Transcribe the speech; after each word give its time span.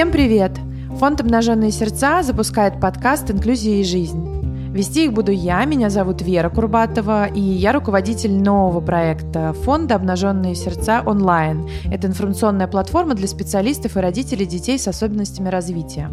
Всем 0.00 0.12
привет! 0.12 0.52
Фонд 0.98 1.20
«Обнаженные 1.20 1.70
сердца» 1.70 2.22
запускает 2.22 2.80
подкаст 2.80 3.30
«Инклюзия 3.30 3.82
и 3.82 3.84
жизнь». 3.84 4.72
Вести 4.72 5.04
их 5.04 5.12
буду 5.12 5.30
я, 5.30 5.62
меня 5.66 5.90
зовут 5.90 6.22
Вера 6.22 6.48
Курбатова, 6.48 7.26
и 7.26 7.38
я 7.38 7.74
руководитель 7.74 8.32
нового 8.32 8.80
проекта 8.80 9.52
фонда 9.52 9.96
«Обнаженные 9.96 10.54
сердца 10.54 11.02
онлайн». 11.04 11.68
Это 11.92 12.06
информационная 12.06 12.66
платформа 12.66 13.12
для 13.12 13.28
специалистов 13.28 13.98
и 13.98 14.00
родителей 14.00 14.46
детей 14.46 14.78
с 14.78 14.88
особенностями 14.88 15.50
развития. 15.50 16.08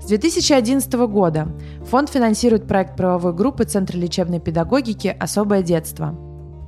С 0.00 0.06
2011 0.06 0.92
года 1.08 1.48
фонд 1.90 2.10
финансирует 2.10 2.68
проект 2.68 2.96
правовой 2.96 3.34
группы 3.34 3.64
Центра 3.64 3.98
лечебной 3.98 4.38
педагогики 4.38 5.16
«Особое 5.18 5.62
детство». 5.64 6.14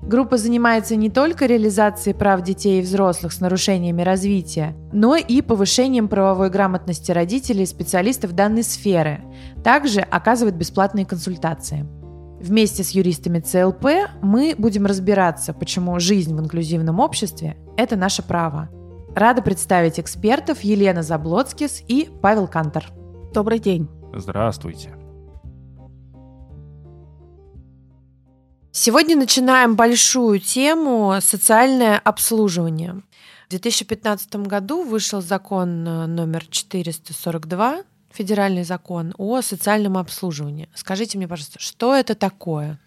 Группа 0.09 0.39
занимается 0.39 0.97
не 0.97 1.11
только 1.11 1.45
реализацией 1.45 2.15
прав 2.15 2.41
детей 2.41 2.79
и 2.79 2.83
взрослых 2.83 3.31
с 3.31 3.41
нарушениями 3.41 4.01
развития, 4.01 4.75
но 4.91 5.17
и 5.17 5.43
повышением 5.43 6.09
правовой 6.09 6.49
грамотности 6.49 7.13
родителей 7.13 7.65
и 7.65 7.67
специалистов 7.67 8.33
данной 8.33 8.63
сферы. 8.63 9.21
Также 9.63 10.01
оказывает 10.01 10.57
бесплатные 10.57 11.05
консультации. 11.05 11.87
Вместе 12.41 12.85
с 12.85 12.93
юристами 12.93 13.41
ЦЛП 13.41 13.85
мы 14.23 14.55
будем 14.57 14.87
разбираться, 14.87 15.53
почему 15.53 16.01
жизнь 16.01 16.35
в 16.35 16.41
инклюзивном 16.41 17.01
обществе– 17.01 17.59
это 17.77 17.97
наше 17.97 18.23
право. 18.23 18.71
Рада 19.15 19.43
представить 19.43 20.01
экспертов 20.01 20.63
Елена 20.63 21.03
Заблоцкис 21.03 21.83
и 21.87 22.09
Павел 22.23 22.47
Кантор. 22.47 22.87
Добрый 23.35 23.59
день. 23.59 23.91
Здравствуйте. 24.15 24.98
Сегодня 28.81 29.17
начинаем 29.17 29.75
большую 29.75 30.39
тему 30.39 31.17
социальное 31.21 31.99
обслуживание. 31.99 33.03
В 33.49 33.51
2015 33.51 34.37
году 34.47 34.85
вышел 34.85 35.21
закон 35.21 35.85
э, 35.85 36.07
номер 36.07 36.45
442, 36.49 37.83
федеральный 38.13 38.63
закон 38.63 39.15
о 39.19 39.43
социальном 39.43 39.99
обслуживании. 39.99 40.69
Скажите 40.75 41.19
мне, 41.19 41.27
пожалуйста, 41.27 41.59
что 41.59 41.93
это 41.93 42.15
такое? 42.15 42.79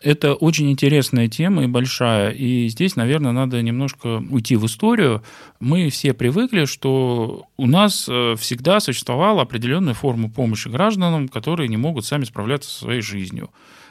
Это 0.00 0.34
очень 0.34 0.70
интересная 0.70 1.26
тема 1.26 1.64
и 1.64 1.66
большая. 1.66 2.30
И 2.30 2.68
здесь, 2.68 2.94
наверное, 2.94 3.32
надо 3.32 3.60
немножко 3.60 4.22
уйти 4.30 4.54
в 4.54 4.64
историю. 4.66 5.24
Мы 5.58 5.90
все 5.90 6.14
привыкли, 6.14 6.64
что 6.64 7.48
у 7.56 7.66
нас 7.66 8.06
э, 8.08 8.36
всегда 8.38 8.78
существовала 8.78 9.42
определенная 9.42 9.94
форма 9.94 10.30
помощи 10.30 10.68
гражданам, 10.68 11.26
которые 11.26 11.68
не 11.68 11.76
могут 11.76 12.06
сами 12.06 12.22
справляться 12.22 12.70
со 12.70 12.78
своей 12.82 13.00
жизнью. 13.00 13.50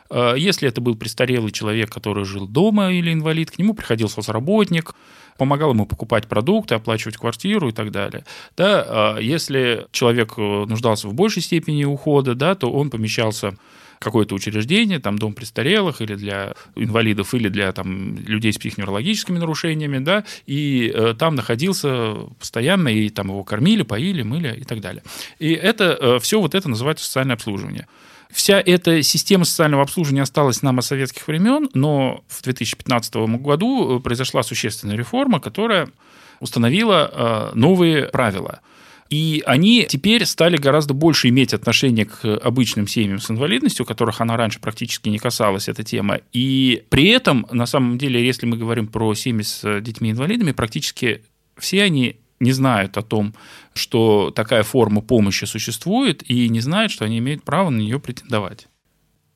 Э, 0.10 0.36
если 0.38 0.68
это 0.68 0.82
был 0.82 0.96
престарелый 0.96 1.52
человек, 1.52 1.92
который 1.92 2.26
жил 2.26 2.48
дома 2.48 2.92
или 2.92 3.12
инвалид, 3.14 3.52
к 3.52 3.60
нему 3.60 3.74
приходил 3.74 4.10
соцработник, 4.10 4.94
помогал 5.38 5.72
ему 5.72 5.86
покупать 5.86 6.28
продукты, 6.28 6.76
оплачивать 6.76 7.18
квартиру 7.18 7.70
и 7.70 7.72
так 7.72 7.92
далее. 7.92 8.26
Да, 8.58 9.18
э, 9.18 9.24
если 9.24 9.88
человек 9.92 10.34
э, 10.38 10.42
нуждался 10.42 11.08
в 11.08 11.14
большей 11.14 11.42
степени 11.42 11.86
ухода, 11.86 12.36
да, 12.36 12.56
то 12.56 12.72
он 12.72 12.90
помещался 12.90 13.56
какое-то 14.00 14.34
учреждение, 14.34 15.00
там 15.00 15.20
дом 15.20 15.34
престарелых 15.34 16.02
или 16.02 16.16
для 16.16 16.54
инвалидов, 16.76 17.34
или 17.34 17.50
для 17.50 17.72
там, 17.72 18.18
людей 18.26 18.54
с 18.54 18.58
психоневрологическими 18.58 19.38
нарушениями, 19.38 20.00
да, 20.00 20.24
и 20.46 20.92
э, 20.94 21.14
там 21.18 21.36
находился 21.36 22.16
постоянно, 22.40 22.88
и 22.88 23.10
там 23.10 23.28
его 23.28 23.44
кормили, 23.44 23.84
поили, 23.84 24.24
мыли 24.24 24.56
и 24.58 24.64
так 24.64 24.80
далее. 24.80 25.04
И 25.38 25.52
это 25.52 25.98
э, 26.00 26.20
все 26.20 26.40
вот 26.40 26.56
это 26.56 26.70
называется 26.70 27.06
социальное 27.06 27.36
обслуживание. 27.36 27.88
Вся 28.32 28.62
эта 28.64 29.02
система 29.02 29.44
социального 29.44 29.84
обслуживания 29.84 30.22
осталась 30.22 30.62
нам 30.62 30.80
от 30.80 30.86
советских 30.86 31.28
времен, 31.28 31.70
но 31.74 32.24
в 32.28 32.44
2015 32.44 33.16
году 33.42 33.98
э, 33.98 34.02
произошла 34.02 34.44
существенная 34.44 34.96
реформа, 34.96 35.40
которая 35.40 35.90
установила 36.40 37.12
э, 37.12 37.56
новые 37.56 38.06
правила. 38.06 38.62
И 39.10 39.42
они 39.48 39.88
теперь 39.90 40.24
стали 40.26 40.56
гораздо 40.58 40.94
больше 40.94 41.30
иметь 41.30 41.54
отношение 41.54 42.06
к 42.06 42.24
обычным 42.24 42.88
семьям 42.88 43.20
с 43.20 43.32
инвалидностью, 43.32 43.84
которых 43.84 44.22
она 44.22 44.38
раньше 44.38 44.60
практически 44.60 45.10
не 45.10 45.18
касалась, 45.18 45.68
эта 45.68 45.84
тема. 45.84 46.20
И 46.32 46.84
при 46.90 47.08
этом, 47.08 47.48
на 47.52 47.66
самом 47.66 47.98
деле, 47.98 48.24
если 48.24 48.46
мы 48.46 48.58
говорим 48.58 48.88
про 48.88 49.16
семьи 49.16 49.42
с 49.42 49.82
детьми-инвалидами, 49.82 50.52
практически 50.52 51.24
все 51.58 51.82
они 51.84 52.18
не 52.40 52.52
знают 52.52 52.98
о 52.98 53.02
том, 53.02 53.34
что 53.74 54.32
такая 54.32 54.64
форма 54.64 55.02
помощи 55.02 55.46
существует, 55.46 56.24
и 56.30 56.50
не 56.50 56.62
знают, 56.62 56.92
что 56.92 57.06
они 57.06 57.20
имеют 57.20 57.44
право 57.44 57.70
на 57.70 57.80
нее 57.80 58.00
претендовать. 58.00 58.68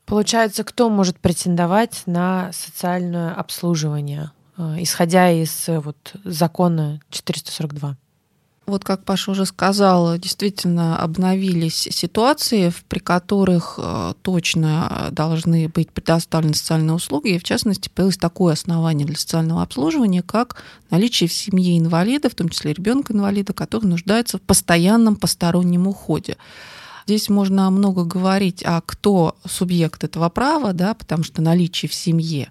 Получается, 0.06 0.64
кто 0.64 0.90
может 0.90 1.18
претендовать 1.18 2.02
на 2.06 2.52
социальное 2.52 3.32
обслуживание, 3.32 4.32
э, 4.58 4.76
исходя 4.78 5.30
из 5.30 5.68
э, 5.68 5.80
вот, 5.80 6.14
закона 6.24 7.00
442? 7.10 7.96
Вот 8.66 8.82
как 8.82 9.04
Паша 9.04 9.32
уже 9.32 9.44
сказала, 9.44 10.16
действительно 10.16 10.98
обновились 10.98 11.88
ситуации, 11.90 12.72
при 12.88 12.98
которых 12.98 13.74
э, 13.76 14.14
точно 14.22 15.08
должны 15.12 15.68
быть 15.68 15.90
предоставлены 15.90 16.54
социальные 16.54 16.94
услуги, 16.94 17.34
и 17.34 17.38
в 17.38 17.44
частности 17.44 17.90
появилось 17.90 18.16
такое 18.16 18.54
основание 18.54 19.06
для 19.06 19.16
социального 19.16 19.62
обслуживания, 19.62 20.22
как 20.22 20.62
наличие 20.88 21.28
в 21.28 21.34
семье 21.34 21.78
инвалида, 21.78 22.30
в 22.30 22.34
том 22.34 22.48
числе 22.48 22.72
ребенка-инвалида, 22.72 23.52
который 23.52 23.84
нуждается 23.86 24.38
в 24.38 24.42
постоянном 24.42 25.16
постороннем 25.16 25.86
уходе. 25.86 26.38
Здесь 27.06 27.28
можно 27.28 27.70
много 27.70 28.04
говорить, 28.04 28.62
а 28.64 28.80
кто 28.80 29.36
субъект 29.46 30.04
этого 30.04 30.30
права, 30.30 30.72
да, 30.72 30.94
потому 30.94 31.22
что 31.22 31.42
наличие 31.42 31.90
в 31.90 31.94
семье 31.94 32.50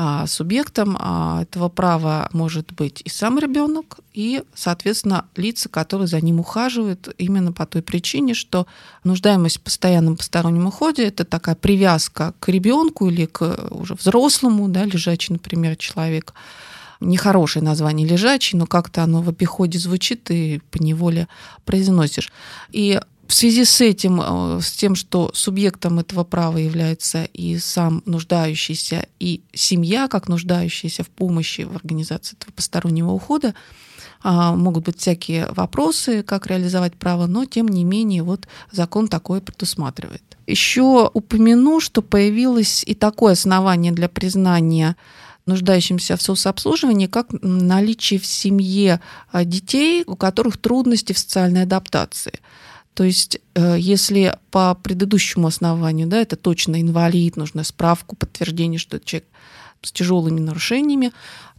а 0.00 0.28
субъектом 0.28 0.96
а, 1.00 1.42
этого 1.42 1.68
права 1.68 2.28
может 2.32 2.72
быть 2.72 3.02
и 3.04 3.08
сам 3.08 3.36
ребенок, 3.36 3.98
и, 4.14 4.44
соответственно, 4.54 5.24
лица, 5.34 5.68
которые 5.68 6.06
за 6.06 6.20
ним 6.20 6.38
ухаживают, 6.38 7.12
именно 7.18 7.52
по 7.52 7.66
той 7.66 7.82
причине, 7.82 8.34
что 8.34 8.68
нуждаемость 9.02 9.58
в 9.58 9.62
постоянном 9.62 10.16
постороннем 10.16 10.68
уходе 10.68 11.02
это 11.02 11.24
такая 11.24 11.56
привязка 11.56 12.32
к 12.38 12.48
ребенку 12.48 13.08
или 13.08 13.26
к 13.26 13.70
уже 13.72 13.94
взрослому, 13.94 14.68
да, 14.68 14.84
лежачий, 14.84 15.32
например, 15.32 15.74
человек. 15.74 16.32
Нехорошее 17.00 17.64
название 17.64 18.06
лежачий, 18.06 18.56
но 18.56 18.66
как-то 18.66 19.02
оно 19.02 19.20
в 19.20 19.28
обиходе 19.28 19.80
звучит 19.80 20.30
и 20.30 20.60
по 20.70 20.80
неволе 20.80 21.26
произносишь. 21.64 22.32
И 22.70 23.00
в 23.28 23.34
связи 23.34 23.64
с 23.66 23.80
этим, 23.82 24.20
э, 24.20 24.60
с 24.62 24.72
тем, 24.72 24.94
что 24.94 25.30
субъектом 25.34 25.98
этого 25.98 26.24
права 26.24 26.56
является 26.56 27.24
и 27.24 27.58
сам 27.58 28.02
нуждающийся, 28.06 29.06
и 29.20 29.42
семья, 29.52 30.08
как 30.08 30.28
нуждающаяся 30.28 31.04
в 31.04 31.08
помощи 31.08 31.60
в 31.60 31.76
организации 31.76 32.36
этого 32.36 32.52
постороннего 32.52 33.10
ухода, 33.10 33.54
а, 34.22 34.56
могут 34.56 34.86
быть 34.86 34.98
всякие 34.98 35.46
вопросы, 35.52 36.22
как 36.22 36.46
реализовать 36.46 36.94
право, 36.94 37.26
но 37.26 37.44
тем 37.44 37.68
не 37.68 37.84
менее 37.84 38.22
вот 38.22 38.48
закон 38.72 39.08
такое 39.08 39.42
предусматривает. 39.42 40.22
Еще 40.46 41.10
упомяну, 41.12 41.80
что 41.80 42.00
появилось 42.00 42.82
и 42.84 42.94
такое 42.94 43.34
основание 43.34 43.92
для 43.92 44.08
признания 44.08 44.96
нуждающимся 45.44 46.16
в 46.16 46.22
соцобслуживании, 46.22 47.06
как 47.06 47.28
наличие 47.42 48.18
в 48.18 48.26
семье 48.26 49.00
а, 49.30 49.44
детей, 49.44 50.02
у 50.06 50.16
которых 50.16 50.56
трудности 50.56 51.12
в 51.12 51.18
социальной 51.18 51.64
адаптации. 51.64 52.40
То 52.98 53.04
есть, 53.04 53.38
э, 53.54 53.76
если 53.78 54.36
по 54.50 54.74
предыдущему 54.74 55.46
основанию, 55.46 56.08
да, 56.08 56.20
это 56.20 56.34
точно 56.34 56.80
инвалид, 56.82 57.36
нужна 57.36 57.62
справку, 57.62 58.16
подтверждение, 58.16 58.80
что 58.80 58.96
это 58.96 59.06
человек 59.06 59.28
с 59.82 59.92
тяжелыми 59.92 60.40
нарушениями, 60.40 61.12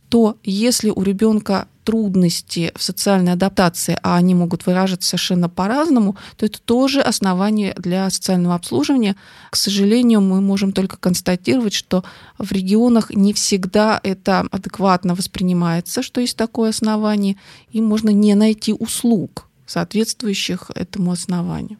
то 0.09 0.35
если 0.43 0.89
у 0.89 1.01
ребенка 1.01 1.69
трудности 1.85 2.73
в 2.75 2.83
социальной 2.83 3.31
адаптации, 3.31 3.97
а 4.03 4.17
они 4.17 4.35
могут 4.35 4.65
выражаться 4.65 5.11
совершенно 5.11 5.47
по-разному, 5.47 6.17
то 6.35 6.45
это 6.45 6.59
тоже 6.59 6.99
основание 6.99 7.73
для 7.77 8.09
социального 8.09 8.55
обслуживания. 8.55 9.15
К 9.49 9.55
сожалению, 9.55 10.19
мы 10.19 10.41
можем 10.41 10.73
только 10.73 10.97
констатировать, 10.97 11.73
что 11.73 12.03
в 12.37 12.51
регионах 12.51 13.11
не 13.11 13.31
всегда 13.31 13.97
это 14.03 14.45
адекватно 14.51 15.15
воспринимается, 15.15 16.03
что 16.03 16.19
есть 16.19 16.35
такое 16.35 16.71
основание, 16.71 17.37
и 17.71 17.79
можно 17.79 18.09
не 18.09 18.35
найти 18.35 18.73
услуг 18.73 19.48
соответствующих 19.69 20.71
этому 20.75 21.11
основанию. 21.11 21.79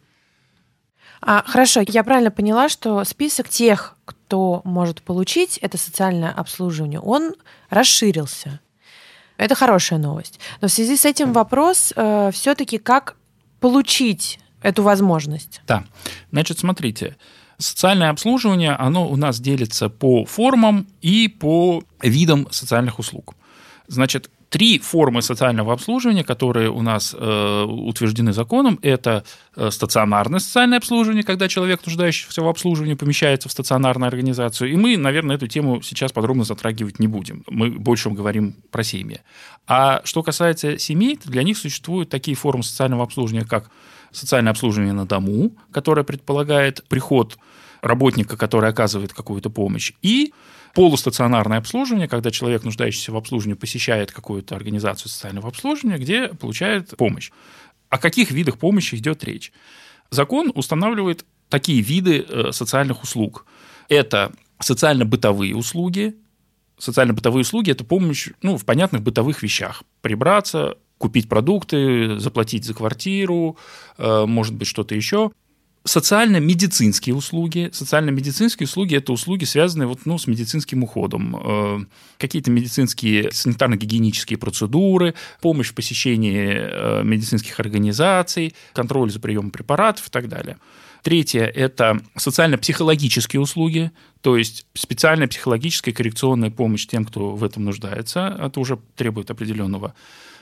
А, 1.22 1.44
хорошо, 1.46 1.82
я 1.86 2.04
правильно 2.04 2.32
поняла, 2.32 2.70
что 2.70 3.04
список 3.04 3.50
тех, 3.50 3.98
кто 4.06 4.62
может 4.64 5.02
получить 5.02 5.58
это 5.58 5.78
социальное 5.78 6.32
обслуживание, 6.32 7.00
он 7.00 7.34
расширился. 7.70 8.60
Это 9.38 9.56
хорошая 9.56 10.00
новость. 10.00 10.40
Но 10.62 10.68
в 10.68 10.72
связи 10.72 10.96
с 10.96 11.06
этим 11.06 11.34
вопрос 11.34 11.94
э, 11.96 12.32
все-таки, 12.34 12.78
как 12.78 13.16
получить 13.60 14.40
эту 14.62 14.84
возможность? 14.84 15.62
Да. 15.68 15.86
Значит, 16.32 16.60
смотрите, 16.60 17.18
социальное 17.58 18.10
обслуживание, 18.10 18.72
оно 18.72 19.08
у 19.10 19.16
нас 19.16 19.40
делится 19.40 19.90
по 19.90 20.26
формам 20.26 20.88
и 21.02 21.28
по 21.28 21.84
видам 22.02 22.48
социальных 22.52 23.00
услуг. 23.00 23.36
Значит, 23.88 24.30
Три 24.50 24.80
формы 24.80 25.22
социального 25.22 25.74
обслуживания, 25.74 26.24
которые 26.24 26.72
у 26.72 26.82
нас 26.82 27.16
э, 27.18 27.64
утверждены 27.64 28.34
законом, 28.34 28.80
это 28.82 29.24
э, 29.56 29.70
стационарное 29.70 30.40
социальное 30.40 30.80
обслуживание, 30.80 31.24
когда 31.24 31.48
человек, 31.48 31.86
нуждающийся 31.86 32.42
в 32.42 32.48
обслуживании, 32.48 32.96
помещается 32.96 33.48
в 33.48 33.52
стационарную 33.52 34.08
организацию. 34.08 34.72
И 34.72 34.76
мы, 34.76 34.98
наверное, 34.98 35.36
эту 35.36 35.48
тему 35.48 35.84
сейчас 35.84 36.12
подробно 36.12 36.46
затрагивать 36.46 36.98
не 36.98 37.08
будем. 37.08 37.44
Мы 37.48 37.70
больше 37.70 38.10
говорим 38.10 38.56
про 38.72 38.84
семьи. 38.84 39.22
А 39.68 40.02
что 40.04 40.24
касается 40.24 40.80
семей, 40.80 41.18
то 41.18 41.30
для 41.30 41.44
них 41.44 41.56
существуют 41.56 42.10
такие 42.10 42.36
формы 42.36 42.64
социального 42.64 43.04
обслуживания, 43.04 43.46
как 43.46 43.70
социальное 44.12 44.52
обслуживание 44.52 44.94
на 44.94 45.06
дому, 45.06 45.52
которое 45.72 46.04
предполагает 46.04 46.84
приход 46.90 47.38
работника, 47.82 48.36
который 48.36 48.70
оказывает 48.70 49.14
какую-то 49.14 49.50
помощь, 49.50 49.94
и 50.02 50.34
полустационарное 50.74 51.58
обслуживание, 51.58 52.08
когда 52.08 52.32
человек, 52.32 52.64
нуждающийся 52.64 53.12
в 53.12 53.18
обслуживании, 53.18 53.58
посещает 53.58 54.12
какую-то 54.12 54.56
организацию 54.56 55.10
социального 55.10 55.50
обслуживания, 55.50 55.98
где 55.98 56.28
получает 56.28 56.96
помощь. 56.98 57.32
О 57.90 57.98
каких 57.98 58.32
видах 58.32 58.58
помощи 58.58 58.96
идет 58.96 59.24
речь? 59.24 59.52
Закон 60.12 60.52
устанавливает 60.54 61.26
такие 61.50 61.82
виды 61.82 62.26
э, 62.28 62.52
социальных 62.52 63.04
услуг. 63.04 63.46
Это 63.88 64.32
социально-бытовые 64.60 65.56
услуги. 65.56 66.16
Социально-бытовые 66.78 67.42
услуги– 67.42 67.72
это 67.72 67.84
помощь 67.84 68.30
ну, 68.42 68.58
в 68.58 68.66
понятных 68.66 69.02
бытовых 69.02 69.44
вещах. 69.44 69.84
Прибраться, 70.02 70.78
купить 70.98 71.28
продукты, 71.28 72.20
заплатить 72.20 72.66
за 72.66 72.74
квартиру, 72.74 73.58
э, 73.98 74.26
может 74.26 74.54
быть, 74.54 74.68
что-то 74.68 74.96
еще 74.96 75.32
социально-медицинские 75.84 77.16
услуги. 77.16 77.70
Социально-медицинские 77.74 78.66
услуги– 78.66 78.96
это 78.98 79.14
услуги, 79.14 79.46
связанные 79.46 79.88
вот, 79.88 80.06
ну, 80.06 80.18
с 80.18 80.28
медицинским 80.28 80.84
уходом. 80.84 81.36
Э, 81.36 81.80
какие-то 82.18 82.52
медицинские 82.52 83.30
санитарно-гигиенические 83.32 84.38
процедуры, 84.38 85.16
помощь 85.42 85.70
в 85.70 85.74
посещении 85.74 86.54
э, 86.54 87.04
медицинских 87.04 87.60
организаций, 87.60 88.56
контроль 88.74 89.12
за 89.12 89.20
приемом 89.20 89.52
препаратов 89.52 90.08
и 90.08 90.12
так 90.12 90.28
далее. 90.28 90.58
Третье– 91.02 91.44
это 91.56 92.02
социально-психологические 92.18 93.40
услуги, 93.40 93.92
то 94.22 94.36
есть 94.36 94.66
специальная 94.74 95.28
психологическая 95.28 95.94
коррекционная 95.94 96.52
помощь 96.52 96.88
тем, 96.88 97.06
кто 97.06 97.36
в 97.36 97.44
этом 97.44 97.64
нуждается. 97.64 98.38
Это 98.40 98.60
уже 98.60 98.80
требует 98.96 99.32
определенного 99.32 99.94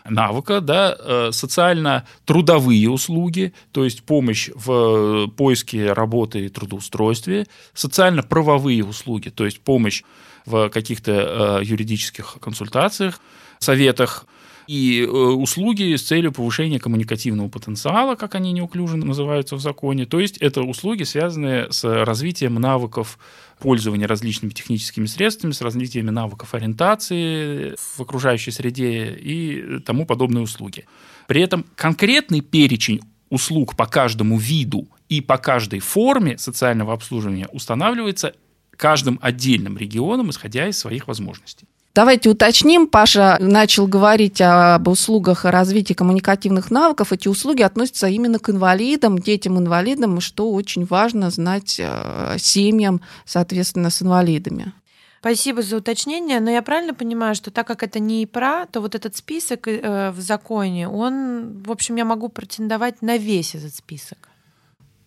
навыка, 0.09 0.62
да, 0.62 0.95
э, 0.98 1.30
социально-трудовые 1.31 2.89
услуги, 2.89 3.54
то 3.71 3.83
есть 3.83 4.04
помощь 4.04 4.50
в 4.54 5.27
поиске 5.36 5.94
работы 5.94 6.45
и 6.45 6.50
трудоустройстве, 6.50 7.48
социально-правовые 7.74 8.83
услуги, 8.83 9.30
то 9.30 9.45
есть 9.45 9.59
помощь 9.62 10.04
в 10.45 10.69
каких-то 10.69 11.59
э, 11.62 11.65
юридических 11.65 12.38
консультациях, 12.39 13.19
советах, 13.59 14.25
и 14.68 15.01
э, 15.01 15.07
услуги 15.07 15.95
с 15.95 16.04
целью 16.04 16.31
повышения 16.31 16.80
коммуникативного 16.80 17.48
потенциала, 17.48 18.15
как 18.15 18.36
они 18.36 18.51
неуклюже 18.51 18.98
называются 18.98 19.56
в 19.56 19.62
законе. 19.62 20.06
То 20.06 20.19
есть 20.19 20.38
это 20.38 20.62
услуги, 20.62 21.04
связанные 21.04 21.71
с 21.71 21.83
развитием 22.04 22.56
навыков 22.56 23.18
пользования 23.59 24.07
различными 24.07 24.51
техническими 24.51 25.06
средствами, 25.06 25.51
с 25.51 25.62
развитием 25.62 26.07
навыков 26.07 26.54
ориентации 26.54 27.75
в 27.77 28.00
окружающей 28.00 28.51
среде 28.51 29.13
и 29.13 29.80
тому 29.80 30.06
подобные 30.06 30.44
услуги. 30.44 30.86
При 31.27 31.42
этом 31.42 31.65
конкретный 31.75 32.42
перечень 32.42 33.01
услуг 33.30 33.75
по 33.75 33.86
каждому 33.86 34.38
виду 34.38 34.88
и 35.09 35.21
по 35.21 35.38
каждой 35.38 35.80
форме 35.80 36.38
социального 36.38 36.94
обслуживания 36.94 37.48
устанавливается 37.51 38.33
каждым 38.75 39.19
отдельным 39.21 39.77
регионом, 39.77 40.30
исходя 40.30 40.68
из 40.68 40.77
своих 40.77 41.07
возможностей. 41.07 41.68
Давайте 41.97 42.29
уточним. 42.29 42.85
Паша 42.85 43.38
начал 43.39 43.88
говорить 43.88 44.39
об 44.39 44.88
услугах 44.88 45.45
развития 45.45 45.95
коммуникативных 45.95 46.69
навыков. 46.69 47.11
Эти 47.11 47.27
услуги 47.27 47.63
относятся 47.63 48.05
именно 48.05 48.38
к 48.38 48.51
инвалидам, 48.51 49.17
детям-инвалидам, 49.17 50.21
что 50.21 50.51
очень 50.51 50.85
важно 50.85 51.31
знать 51.31 51.77
э, 51.79 52.35
семьям, 52.38 53.01
соответственно, 53.25 53.89
с 53.89 54.03
инвалидами. 54.03 54.73
Спасибо 55.21 55.63
за 55.63 55.77
уточнение, 55.77 56.39
но 56.39 56.51
я 56.51 56.61
правильно 56.61 56.94
понимаю, 56.94 57.33
что 57.33 57.49
так 57.49 57.65
как 57.65 57.81
это 57.81 57.97
не 57.97 58.23
ИПРА, 58.25 58.67
то 58.71 58.79
вот 58.79 58.94
этот 58.94 59.17
список 59.17 59.67
э, 59.67 60.11
в 60.11 60.21
законе, 60.21 60.88
он, 60.88 61.63
в 61.63 61.71
общем, 61.71 61.95
я 61.95 62.05
могу 62.05 62.29
претендовать 62.29 63.01
на 63.01 63.17
весь 63.17 63.55
этот 63.55 63.73
список. 63.73 64.26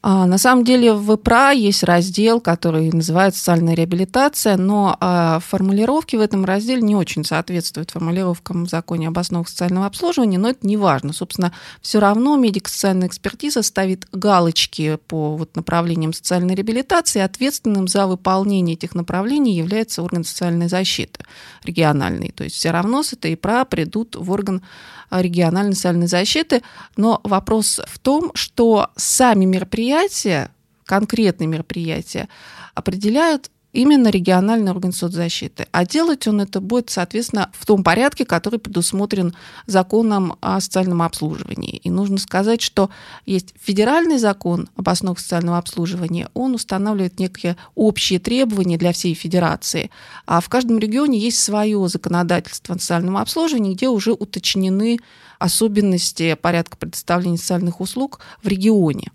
А, 0.03 0.25
на 0.27 0.39
самом 0.39 0.65
деле 0.65 0.95
в 0.95 1.13
ИПРА 1.15 1.51
есть 1.51 1.83
раздел, 1.83 2.41
который 2.41 2.91
называется 2.91 3.41
«Социальная 3.41 3.75
реабилитация», 3.75 4.57
но 4.57 4.97
а, 4.99 5.41
формулировки 5.41 6.17
в 6.17 6.21
этом 6.21 6.47
разделе 6.47 6.81
не 6.81 6.97
очень 6.97 7.23
соответствуют 7.23 7.91
формулировкам 7.91 8.65
в 8.65 8.71
законе 8.71 9.09
об 9.09 9.19
основах 9.19 9.51
социального 9.51 9.85
обслуживания, 9.85 10.39
но 10.39 10.51
это 10.51 10.67
не 10.67 10.79
важно. 10.79 11.13
Собственно, 11.13 11.53
все 11.83 12.01
равно 12.01 12.37
медико-социальная 12.37 13.09
экспертиза 13.09 13.63
ставит 13.63 14.09
галочки 14.11 14.99
по 15.07 15.37
вот, 15.37 15.55
направлениям 15.55 16.15
социальной 16.15 16.55
реабилитации, 16.55 17.21
ответственным 17.21 17.87
за 17.87 18.07
выполнение 18.07 18.77
этих 18.77 18.95
направлений 18.95 19.55
является 19.55 20.03
орган 20.03 20.25
социальной 20.25 20.69
защиты 20.69 21.25
региональный. 21.63 22.31
То 22.31 22.45
есть 22.45 22.57
все 22.57 22.71
равно 22.71 23.03
с 23.03 23.13
этой 23.13 23.35
ИПРА 23.35 23.67
придут 23.67 24.17
в 24.17 24.31
орган 24.31 24.63
региональной 25.11 25.75
социальной 25.75 26.07
защиты. 26.07 26.63
Но 26.97 27.21
вопрос 27.25 27.81
в 27.87 27.99
том, 27.99 28.31
что 28.35 28.91
сами 28.97 29.45
мероприятия, 29.45 29.90
конкретные 30.85 31.47
мероприятия, 31.47 32.29
определяют 32.75 33.51
именно 33.73 34.09
региональный 34.09 34.71
орган 34.71 34.93
соцзащиты. 34.93 35.67
А 35.71 35.87
делать 35.87 36.27
он 36.27 36.41
это 36.41 36.61
будет, 36.61 36.91
соответственно, 36.91 37.51
в 37.53 37.67
том 37.67 37.85
порядке, 37.85 38.25
который 38.25 38.59
предусмотрен 38.59 39.35
законом 39.67 40.37
о 40.41 40.61
социальном 40.61 41.03
обслуживании. 41.03 41.77
И 41.77 41.91
нужно 41.91 42.19
сказать, 42.19 42.61
что 42.61 42.91
есть 43.27 43.55
федеральный 43.61 44.19
закон 44.19 44.69
об 44.77 44.89
основах 44.89 45.21
социального 45.21 45.59
обслуживания, 45.59 46.29
он 46.35 46.55
устанавливает 46.55 47.19
некие 47.19 47.57
общие 47.75 48.19
требования 48.19 48.79
для 48.79 48.93
всей 48.93 49.15
федерации, 49.15 49.91
а 50.27 50.41
в 50.41 50.49
каждом 50.49 50.79
регионе 50.79 51.19
есть 51.19 51.41
свое 51.41 51.89
законодательство 51.89 52.75
о 52.75 52.79
социальном 52.79 53.17
обслуживании, 53.17 53.75
где 53.75 53.89
уже 53.89 54.13
уточнены 54.13 54.99
особенности 55.39 56.35
порядка 56.35 56.77
предоставления 56.77 57.39
социальных 57.39 57.81
услуг 57.81 58.21
в 58.43 58.49
регионе. 58.49 59.11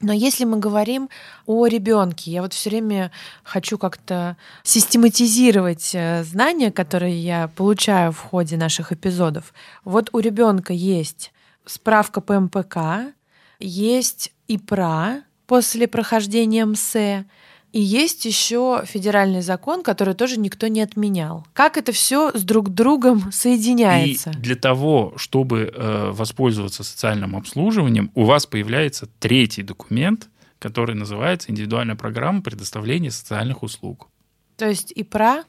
Но 0.00 0.14
если 0.14 0.44
мы 0.44 0.58
говорим 0.58 1.10
о 1.44 1.66
ребенке, 1.66 2.30
я 2.30 2.40
вот 2.40 2.54
все 2.54 2.70
время 2.70 3.10
хочу 3.42 3.76
как-то 3.76 4.38
систематизировать 4.62 5.90
э, 5.94 6.24
знания, 6.24 6.72
которые 6.72 7.22
я 7.22 7.48
получаю 7.48 8.12
в 8.12 8.18
ходе 8.18 8.56
наших 8.56 8.92
эпизодов. 8.92 9.52
Вот 9.84 10.08
у 10.12 10.20
ребенка 10.20 10.72
есть 10.72 11.32
справка 11.66 12.22
по 12.22 12.40
МПК, 12.40 13.12
есть 13.58 14.32
ИПРА 14.48 15.22
после 15.46 15.86
прохождения 15.86 16.64
МСЭ, 16.64 17.26
и 17.72 17.80
есть 17.80 18.24
еще 18.24 18.82
федеральный 18.84 19.42
закон, 19.42 19.82
который 19.82 20.14
тоже 20.14 20.38
никто 20.38 20.66
не 20.68 20.80
отменял. 20.80 21.46
Как 21.52 21.76
это 21.76 21.92
все 21.92 22.32
с 22.32 22.42
друг 22.42 22.70
другом 22.70 23.30
соединяется? 23.32 24.30
И 24.30 24.36
для 24.36 24.56
того, 24.56 25.14
чтобы 25.16 25.72
э, 25.72 26.10
воспользоваться 26.10 26.82
социальным 26.82 27.36
обслуживанием, 27.36 28.10
у 28.14 28.24
вас 28.24 28.46
появляется 28.46 29.08
третий 29.18 29.62
документ, 29.62 30.28
который 30.58 30.94
называется 30.94 31.50
индивидуальная 31.50 31.96
программа 31.96 32.42
предоставления 32.42 33.10
социальных 33.10 33.62
услуг. 33.62 34.08
То 34.56 34.68
есть 34.68 34.92
и 34.92 35.04
про 35.04 35.44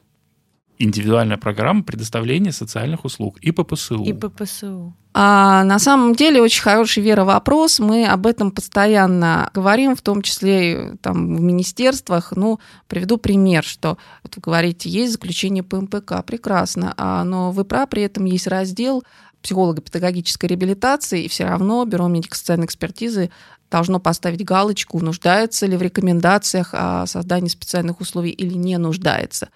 индивидуальная 0.82 1.36
программа 1.36 1.82
предоставления 1.82 2.52
социальных 2.52 3.04
услуг 3.04 3.38
и 3.40 3.52
ППСУ. 3.52 4.02
И 4.04 4.12
ППСУ. 4.12 4.94
А 5.14 5.62
на 5.64 5.78
самом 5.78 6.14
деле 6.14 6.40
очень 6.40 6.62
хороший 6.62 7.02
Вера 7.02 7.24
вопрос. 7.24 7.78
Мы 7.78 8.06
об 8.06 8.26
этом 8.26 8.50
постоянно 8.50 9.50
говорим, 9.52 9.94
в 9.94 10.00
том 10.00 10.22
числе 10.22 10.96
там, 11.02 11.36
в 11.36 11.40
министерствах. 11.40 12.32
Ну, 12.34 12.60
приведу 12.88 13.18
пример, 13.18 13.62
что 13.62 13.98
вот 14.22 14.36
вы 14.36 14.42
говорите, 14.42 14.88
есть 14.88 15.12
заключение 15.12 15.62
по 15.62 15.80
МПК, 15.80 16.24
прекрасно, 16.24 16.94
а, 16.96 17.24
но 17.24 17.52
в 17.52 17.60
ИПРА 17.60 17.86
при 17.86 18.02
этом 18.02 18.24
есть 18.24 18.46
раздел 18.46 19.04
психолого-педагогической 19.42 20.48
реабилитации, 20.48 21.24
и 21.24 21.28
все 21.28 21.44
равно 21.44 21.84
Бюро 21.84 22.08
медико-социальной 22.08 22.66
экспертизы 22.66 23.30
должно 23.70 23.98
поставить 23.98 24.44
галочку, 24.44 25.00
нуждается 25.00 25.66
ли 25.66 25.76
в 25.76 25.82
рекомендациях 25.82 26.70
о 26.72 27.06
создании 27.06 27.48
специальных 27.48 28.00
условий 28.00 28.30
или 28.30 28.54
не 28.54 28.78
нуждается. 28.78 29.48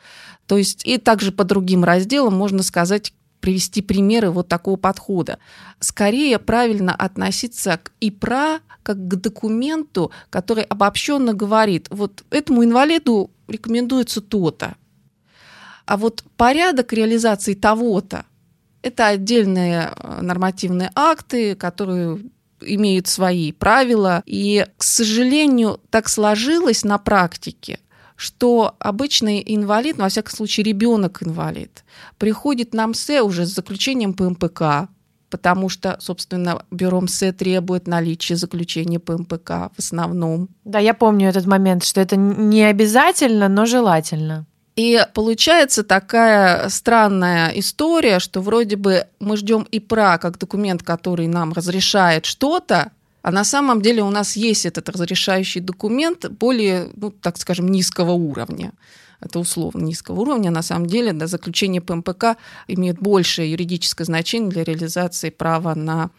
То 0.46 0.56
есть 0.56 0.86
и 0.86 0.98
также 0.98 1.32
по 1.32 1.44
другим 1.44 1.84
разделам 1.84 2.34
можно 2.34 2.62
сказать, 2.62 3.12
привести 3.40 3.82
примеры 3.82 4.30
вот 4.30 4.48
такого 4.48 4.76
подхода. 4.76 5.38
Скорее 5.78 6.38
правильно 6.38 6.94
относиться 6.94 7.78
к 7.82 7.92
ИПРА 8.00 8.60
как 8.82 8.96
к 8.96 9.14
документу, 9.16 10.10
который 10.30 10.64
обобщенно 10.64 11.34
говорит, 11.34 11.88
вот 11.90 12.24
этому 12.30 12.64
инвалиду 12.64 13.30
рекомендуется 13.46 14.20
то-то, 14.20 14.76
а 15.84 15.96
вот 15.96 16.24
порядок 16.36 16.92
реализации 16.92 17.54
того-то– 17.54 18.24
это 18.86 19.08
отдельные 19.08 19.90
э, 19.96 20.20
нормативные 20.22 20.92
акты, 20.94 21.56
которые 21.56 22.20
имеют 22.60 23.08
свои 23.08 23.50
правила. 23.50 24.22
И, 24.26 24.64
к 24.76 24.82
сожалению, 24.84 25.80
так 25.90 26.08
сложилось 26.08 26.84
на 26.84 26.98
практике, 26.98 27.80
что 28.14 28.76
обычный 28.78 29.42
инвалид, 29.44 29.98
ну, 29.98 30.04
во 30.04 30.08
всяком 30.08 30.32
случае 30.32 30.64
ребенок-инвалид, 30.64 31.84
приходит 32.18 32.74
на 32.74 32.86
МСЭ 32.86 33.22
уже 33.22 33.44
с 33.44 33.54
заключением 33.54 34.14
ПМПК, 34.14 34.88
потому 35.30 35.68
что, 35.68 35.96
собственно, 36.00 36.64
бюро 36.70 37.00
МСЭ 37.00 37.32
требует 37.32 37.88
наличия 37.88 38.36
заключения 38.36 39.00
ПМПК 39.00 39.72
в 39.74 39.78
основном. 39.78 40.48
Да, 40.64 40.78
я 40.78 40.94
помню 40.94 41.28
этот 41.28 41.46
момент, 41.46 41.84
что 41.84 42.00
это 42.00 42.16
не 42.16 42.62
обязательно, 42.62 43.48
но 43.48 43.66
желательно. 43.66 44.46
И 44.76 45.06
получается 45.14 45.82
такая 45.82 46.68
странная 46.68 47.50
история, 47.54 48.18
что 48.18 48.42
вроде 48.42 48.76
бы 48.76 49.06
мы 49.20 49.38
ждем 49.38 49.66
ИПРА 49.70 50.18
как 50.18 50.38
документ, 50.38 50.82
который 50.82 51.26
нам 51.26 51.54
разрешает 51.54 52.26
что-то, 52.26 52.92
а 53.22 53.32
на 53.32 53.42
самом 53.42 53.82
деле 53.82 54.02
у 54.02 54.10
нас 54.10 54.36
есть 54.36 54.66
этот 54.66 54.88
разрешающий 54.88 55.60
документ 55.60 56.28
более, 56.30 56.90
ну, 56.94 57.10
так 57.10 57.38
скажем, 57.38 57.68
низкого 57.68 58.12
уровня. 58.12 58.72
Это 59.20 59.38
условно 59.40 59.82
низкого 59.82 60.20
уровня. 60.20 60.50
На 60.50 60.62
самом 60.62 60.86
деле 60.86 61.12
да, 61.12 61.26
заключение 61.26 61.80
ПМПК 61.80 62.36
имеет 62.68 63.00
большее 63.00 63.50
юридическое 63.50 64.04
значение 64.04 64.50
для 64.50 64.62
реализации 64.62 65.30
права 65.30 65.74
на 65.74 66.10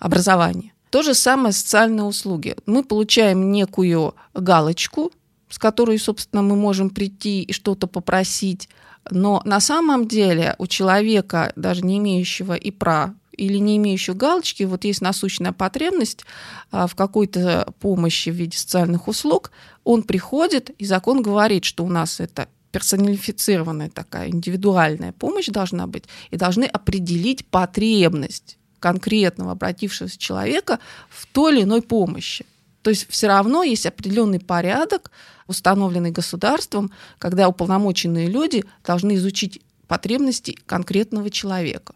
образование. 0.00 0.72
То 0.90 1.02
же 1.02 1.14
самое 1.14 1.52
социальные 1.52 2.04
услуги. 2.04 2.56
Мы 2.66 2.82
получаем 2.82 3.52
некую 3.52 4.14
галочку, 4.34 5.12
с 5.50 5.58
которой, 5.58 5.98
собственно, 5.98 6.42
мы 6.42 6.56
можем 6.56 6.88
прийти 6.88 7.42
и 7.42 7.52
что-то 7.52 7.86
попросить. 7.86 8.68
Но 9.10 9.42
на 9.44 9.60
самом 9.60 10.08
деле 10.08 10.54
у 10.58 10.66
человека, 10.66 11.52
даже 11.56 11.82
не 11.82 11.98
имеющего 11.98 12.54
ИПРА 12.54 13.14
или 13.32 13.58
не 13.58 13.76
имеющего 13.78 14.14
галочки, 14.14 14.62
вот 14.62 14.84
есть 14.84 15.00
насущная 15.00 15.52
потребность 15.52 16.24
а, 16.70 16.86
в 16.86 16.94
какой-то 16.94 17.72
помощи 17.80 18.28
в 18.28 18.34
виде 18.34 18.56
социальных 18.56 19.08
услуг, 19.08 19.50
он 19.84 20.02
приходит, 20.02 20.70
и 20.70 20.84
закон 20.84 21.22
говорит, 21.22 21.64
что 21.64 21.84
у 21.84 21.88
нас 21.88 22.20
это 22.20 22.48
персонифицированная 22.70 23.90
такая 23.90 24.28
индивидуальная 24.28 25.12
помощь 25.12 25.48
должна 25.48 25.86
быть, 25.86 26.04
и 26.30 26.36
должны 26.36 26.64
определить 26.64 27.44
потребность 27.46 28.58
конкретного 28.78 29.52
обратившегося 29.52 30.18
человека 30.18 30.78
в 31.08 31.26
той 31.26 31.54
или 31.54 31.62
иной 31.64 31.82
помощи. 31.82 32.46
То 32.82 32.90
есть 32.90 33.06
все 33.08 33.28
равно 33.28 33.62
есть 33.62 33.86
определенный 33.86 34.40
порядок, 34.40 35.10
установленный 35.46 36.10
государством, 36.10 36.90
когда 37.18 37.48
уполномоченные 37.48 38.28
люди 38.28 38.64
должны 38.84 39.16
изучить 39.16 39.60
потребности 39.86 40.56
конкретного 40.66 41.30
человека. 41.30 41.94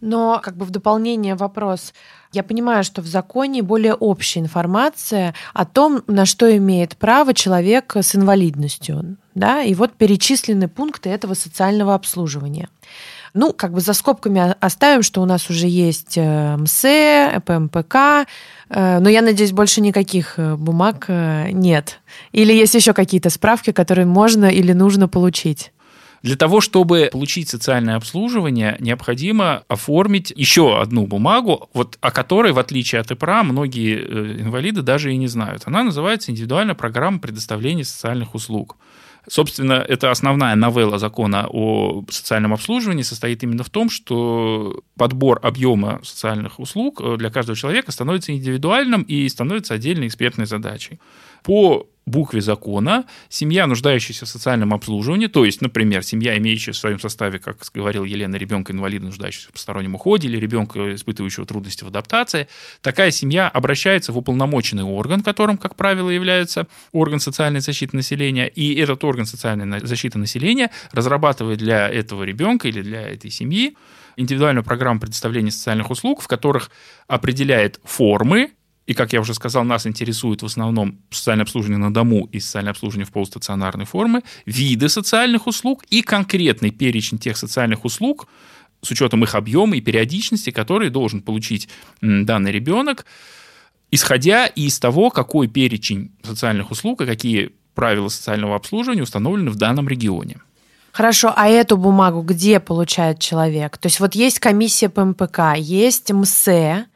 Но 0.00 0.40
как 0.42 0.56
бы 0.56 0.64
в 0.64 0.70
дополнение 0.70 1.34
вопрос. 1.34 1.92
Я 2.32 2.42
понимаю, 2.42 2.84
что 2.84 3.02
в 3.02 3.06
законе 3.06 3.62
более 3.62 3.94
общая 3.94 4.40
информация 4.40 5.34
о 5.52 5.66
том, 5.66 6.02
на 6.06 6.24
что 6.24 6.56
имеет 6.56 6.96
право 6.96 7.34
человек 7.34 7.96
с 7.96 8.14
инвалидностью. 8.14 9.16
Да? 9.34 9.62
И 9.62 9.74
вот 9.74 9.92
перечислены 9.92 10.68
пункты 10.68 11.10
этого 11.10 11.34
социального 11.34 11.94
обслуживания. 11.94 12.68
Ну, 13.34 13.52
как 13.52 13.72
бы 13.72 13.80
за 13.80 13.92
скобками 13.92 14.54
оставим, 14.60 15.02
что 15.02 15.22
у 15.22 15.24
нас 15.24 15.50
уже 15.50 15.66
есть 15.66 16.16
э, 16.16 16.56
МСЭ, 16.56 17.40
ПМПК, 17.44 18.26
э, 18.68 18.98
но 18.98 19.08
я 19.08 19.22
надеюсь, 19.22 19.52
больше 19.52 19.80
никаких 19.80 20.34
э, 20.38 20.56
бумаг 20.56 21.06
нет. 21.08 22.00
Или 22.32 22.52
есть 22.52 22.74
еще 22.74 22.92
какие-то 22.92 23.30
справки, 23.30 23.72
которые 23.72 24.06
можно 24.06 24.46
или 24.46 24.72
нужно 24.72 25.08
получить? 25.08 25.72
Для 26.22 26.36
того, 26.36 26.60
чтобы 26.60 27.08
получить 27.10 27.48
социальное 27.48 27.96
обслуживание, 27.96 28.76
необходимо 28.78 29.62
оформить 29.68 30.32
еще 30.36 30.78
одну 30.78 31.06
бумагу, 31.06 31.70
вот 31.72 31.96
о 32.02 32.10
которой, 32.10 32.52
в 32.52 32.58
отличие 32.58 33.00
от 33.00 33.10
ИПРА, 33.10 33.42
многие 33.42 34.42
инвалиды 34.42 34.82
даже 34.82 35.14
и 35.14 35.16
не 35.16 35.28
знают. 35.28 35.62
Она 35.64 35.82
называется 35.82 36.30
«Индивидуальная 36.30 36.74
программа 36.74 37.20
предоставления 37.20 37.84
социальных 37.84 38.34
услуг». 38.34 38.76
Собственно, 39.30 39.74
это 39.74 40.10
основная 40.10 40.56
новелла 40.56 40.98
закона 40.98 41.46
о 41.48 42.04
социальном 42.10 42.52
обслуживании 42.52 43.04
состоит 43.04 43.44
именно 43.44 43.62
в 43.62 43.70
том, 43.70 43.88
что 43.88 44.82
подбор 44.96 45.38
объема 45.44 46.00
социальных 46.02 46.58
услуг 46.58 47.00
э, 47.00 47.16
для 47.16 47.30
каждого 47.30 47.56
человека 47.56 47.92
становится 47.92 48.32
индивидуальным 48.32 49.02
и 49.02 49.28
становится 49.28 49.74
отдельной 49.74 50.08
экспертной 50.08 50.46
задачей. 50.46 50.98
По 51.44 51.86
букве 52.10 52.40
закона 52.40 53.06
семья, 53.28 53.66
нуждающаяся 53.66 54.26
в 54.26 54.28
социальном 54.28 54.74
обслуживании, 54.74 55.26
то 55.26 55.44
есть, 55.44 55.60
например, 55.60 56.02
семья, 56.02 56.36
имеющая 56.38 56.72
в 56.72 56.76
своем 56.76 57.00
составе, 57.00 57.38
как 57.38 57.58
говорила 57.74 58.04
Елена, 58.04 58.36
ребенка 58.36 58.72
инвалида, 58.72 59.06
нуждающегося 59.06 59.48
в 59.48 59.52
постороннем 59.52 59.94
уходе, 59.94 60.28
или 60.28 60.36
ребенка, 60.36 60.94
испытывающего 60.94 61.46
трудности 61.46 61.84
в 61.84 61.88
адаптации, 61.88 62.48
такая 62.82 63.10
семья 63.10 63.48
обращается 63.48 64.12
в 64.12 64.18
уполномоченный 64.18 64.84
орган, 64.84 65.22
которым, 65.22 65.56
как 65.56 65.76
правило, 65.76 66.10
является 66.10 66.66
орган 66.92 67.20
социальной 67.20 67.60
защиты 67.60 67.96
населения, 67.96 68.48
и 68.48 68.74
этот 68.74 69.02
орган 69.04 69.26
социальной 69.26 69.80
защиты 69.80 70.18
населения 70.18 70.70
разрабатывает 70.92 71.58
для 71.58 71.88
этого 71.88 72.24
ребенка 72.24 72.68
или 72.68 72.82
для 72.82 73.08
этой 73.08 73.30
семьи 73.30 73.76
индивидуальную 74.16 74.64
программу 74.64 75.00
предоставления 75.00 75.50
социальных 75.50 75.90
услуг, 75.90 76.20
в 76.20 76.28
которых 76.28 76.70
определяет 77.06 77.80
формы 77.84 78.50
и, 78.90 78.92
как 78.92 79.12
я 79.12 79.20
уже 79.20 79.34
сказал, 79.34 79.62
нас 79.62 79.86
интересует 79.86 80.42
в 80.42 80.46
основном 80.46 80.98
социальное 81.12 81.44
обслуживание 81.44 81.78
на 81.78 81.94
дому 81.94 82.28
и 82.32 82.40
социальное 82.40 82.72
обслуживание 82.72 83.06
в 83.06 83.12
полустационарной 83.12 83.84
форме, 83.84 84.22
виды 84.46 84.88
социальных 84.88 85.46
услуг 85.46 85.84
и 85.90 86.02
конкретный 86.02 86.72
перечень 86.72 87.16
тех 87.16 87.36
социальных 87.36 87.84
услуг, 87.84 88.26
с 88.82 88.90
учетом 88.90 89.22
их 89.22 89.36
объема 89.36 89.76
и 89.76 89.80
периодичности, 89.80 90.50
которые 90.50 90.90
должен 90.90 91.22
получить 91.22 91.68
данный 92.00 92.50
ребенок, 92.50 93.06
исходя 93.92 94.46
из 94.46 94.80
того, 94.80 95.10
какой 95.10 95.46
перечень 95.46 96.10
социальных 96.24 96.72
услуг 96.72 97.02
и 97.02 97.06
какие 97.06 97.52
правила 97.76 98.08
социального 98.08 98.56
обслуживания 98.56 99.04
установлены 99.04 99.50
в 99.52 99.56
данном 99.56 99.88
регионе. 99.88 100.40
Хорошо, 100.90 101.32
а 101.36 101.46
эту 101.46 101.76
бумагу 101.76 102.22
где 102.22 102.58
получает 102.58 103.20
человек? 103.20 103.78
То 103.78 103.86
есть 103.86 104.00
вот 104.00 104.16
есть 104.16 104.40
комиссия 104.40 104.88
ПМПК, 104.88 105.54
есть 105.56 106.10
МСЭ, 106.10 106.86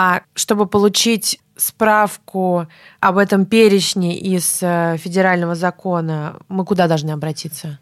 а 0.00 0.22
чтобы 0.34 0.66
получить 0.66 1.40
справку 1.56 2.68
об 3.00 3.18
этом 3.18 3.46
перечне 3.46 4.16
из 4.16 4.60
э, 4.62 4.96
федерального 4.96 5.56
закона, 5.56 6.36
мы 6.46 6.64
куда 6.64 6.86
должны 6.86 7.10
обратиться? 7.10 7.80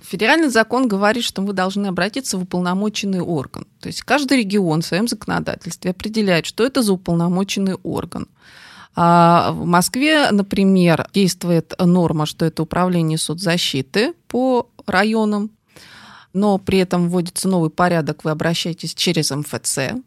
Федеральный 0.00 0.48
закон 0.48 0.88
говорит, 0.88 1.22
что 1.22 1.42
вы 1.42 1.52
должны 1.52 1.88
обратиться 1.88 2.38
в 2.38 2.44
уполномоченный 2.44 3.20
орган. 3.20 3.66
То 3.80 3.88
есть 3.88 4.00
каждый 4.00 4.38
регион 4.38 4.80
в 4.80 4.86
своем 4.86 5.06
законодательстве 5.06 5.90
определяет, 5.90 6.46
что 6.46 6.64
это 6.64 6.82
за 6.82 6.94
уполномоченный 6.94 7.74
орган. 7.82 8.26
А 8.96 9.52
в 9.52 9.66
Москве, 9.66 10.30
например, 10.30 11.06
действует 11.12 11.74
норма, 11.78 12.24
что 12.24 12.46
это 12.46 12.62
управление 12.62 13.18
соцзащиты 13.18 14.14
по 14.26 14.70
районам, 14.86 15.50
но 16.32 16.56
при 16.56 16.78
этом 16.78 17.10
вводится 17.10 17.46
новый 17.46 17.68
порядок, 17.68 18.24
вы 18.24 18.30
обращаетесь 18.30 18.94
через 18.94 19.30
МФЦ, 19.32 20.00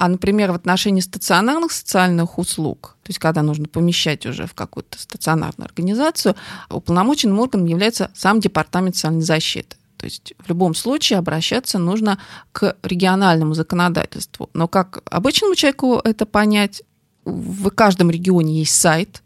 а, 0.00 0.06
например, 0.06 0.52
в 0.52 0.54
отношении 0.54 1.00
стационарных 1.00 1.72
социальных 1.72 2.38
услуг, 2.38 2.96
то 3.02 3.10
есть 3.10 3.18
когда 3.18 3.42
нужно 3.42 3.66
помещать 3.66 4.26
уже 4.26 4.46
в 4.46 4.54
какую-то 4.54 4.96
стационарную 4.96 5.66
организацию, 5.66 6.36
уполномоченным 6.70 7.40
органом 7.40 7.66
является 7.66 8.08
сам 8.14 8.38
Департамент 8.38 8.94
социальной 8.94 9.22
защиты. 9.22 9.76
То 9.96 10.06
есть 10.06 10.34
в 10.38 10.48
любом 10.48 10.76
случае 10.76 11.18
обращаться 11.18 11.80
нужно 11.80 12.20
к 12.52 12.76
региональному 12.84 13.54
законодательству. 13.54 14.48
Но 14.54 14.68
как 14.68 15.02
обычному 15.10 15.56
человеку 15.56 16.00
это 16.04 16.26
понять, 16.26 16.84
в 17.24 17.68
каждом 17.70 18.08
регионе 18.08 18.60
есть 18.60 18.76
сайт 18.76 19.20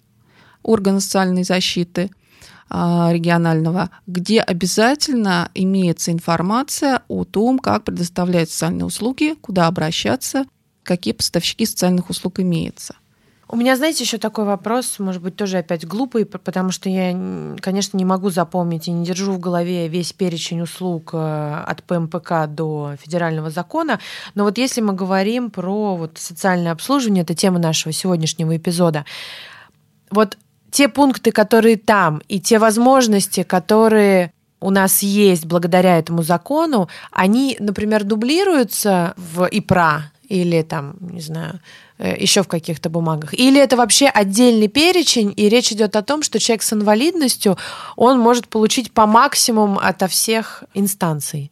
органа 0.62 1.00
социальной 1.00 1.44
защиты 1.44 2.10
а, 2.70 3.10
регионального, 3.12 3.90
где 4.06 4.40
обязательно 4.40 5.50
имеется 5.52 6.12
информация 6.12 7.02
о 7.08 7.24
том, 7.24 7.58
как 7.58 7.84
предоставлять 7.84 8.48
социальные 8.48 8.86
услуги, 8.86 9.34
куда 9.42 9.66
обращаться 9.66 10.46
какие 10.82 11.14
поставщики 11.14 11.66
социальных 11.66 12.10
услуг 12.10 12.40
имеются. 12.40 12.94
У 13.52 13.56
меня, 13.56 13.76
знаете, 13.76 14.04
еще 14.04 14.16
такой 14.16 14.46
вопрос, 14.46 14.98
может 14.98 15.20
быть, 15.20 15.36
тоже 15.36 15.58
опять 15.58 15.86
глупый, 15.86 16.24
потому 16.24 16.70
что 16.70 16.88
я, 16.88 17.12
конечно, 17.60 17.98
не 17.98 18.04
могу 18.06 18.30
запомнить 18.30 18.88
и 18.88 18.90
не 18.90 19.04
держу 19.04 19.32
в 19.32 19.38
голове 19.38 19.88
весь 19.88 20.14
перечень 20.14 20.62
услуг 20.62 21.10
э, 21.12 21.62
от 21.66 21.82
ПМПК 21.82 22.46
до 22.48 22.94
федерального 22.98 23.50
закона. 23.50 24.00
Но 24.34 24.44
вот 24.44 24.56
если 24.56 24.80
мы 24.80 24.94
говорим 24.94 25.50
про 25.50 25.96
вот 25.96 26.16
социальное 26.16 26.72
обслуживание, 26.72 27.24
это 27.24 27.34
тема 27.34 27.58
нашего 27.58 27.92
сегодняшнего 27.92 28.56
эпизода, 28.56 29.04
вот 30.10 30.38
те 30.70 30.88
пункты, 30.88 31.30
которые 31.30 31.76
там, 31.76 32.22
и 32.28 32.40
те 32.40 32.58
возможности, 32.58 33.42
которые 33.42 34.32
у 34.60 34.70
нас 34.70 35.02
есть 35.02 35.44
благодаря 35.44 35.98
этому 35.98 36.22
закону, 36.22 36.88
они, 37.10 37.58
например, 37.60 38.04
дублируются 38.04 39.12
в 39.18 39.44
ИПРА, 39.44 40.11
или 40.32 40.62
там, 40.62 40.94
не 41.00 41.20
знаю, 41.20 41.60
э, 41.98 42.16
еще 42.18 42.42
в 42.42 42.48
каких-то 42.48 42.88
бумагах? 42.88 43.34
Или 43.34 43.60
это 43.60 43.76
вообще 43.76 44.06
отдельный 44.06 44.68
перечень, 44.68 45.32
и 45.36 45.48
речь 45.48 45.72
идет 45.72 45.94
о 45.96 46.02
том, 46.02 46.22
что 46.22 46.38
человек 46.38 46.62
с 46.62 46.72
инвалидностью, 46.72 47.58
он 47.96 48.18
может 48.18 48.48
получить 48.48 48.92
по 48.92 49.06
максимуму 49.06 49.78
ото 49.78 50.08
всех 50.08 50.64
инстанций? 50.74 51.50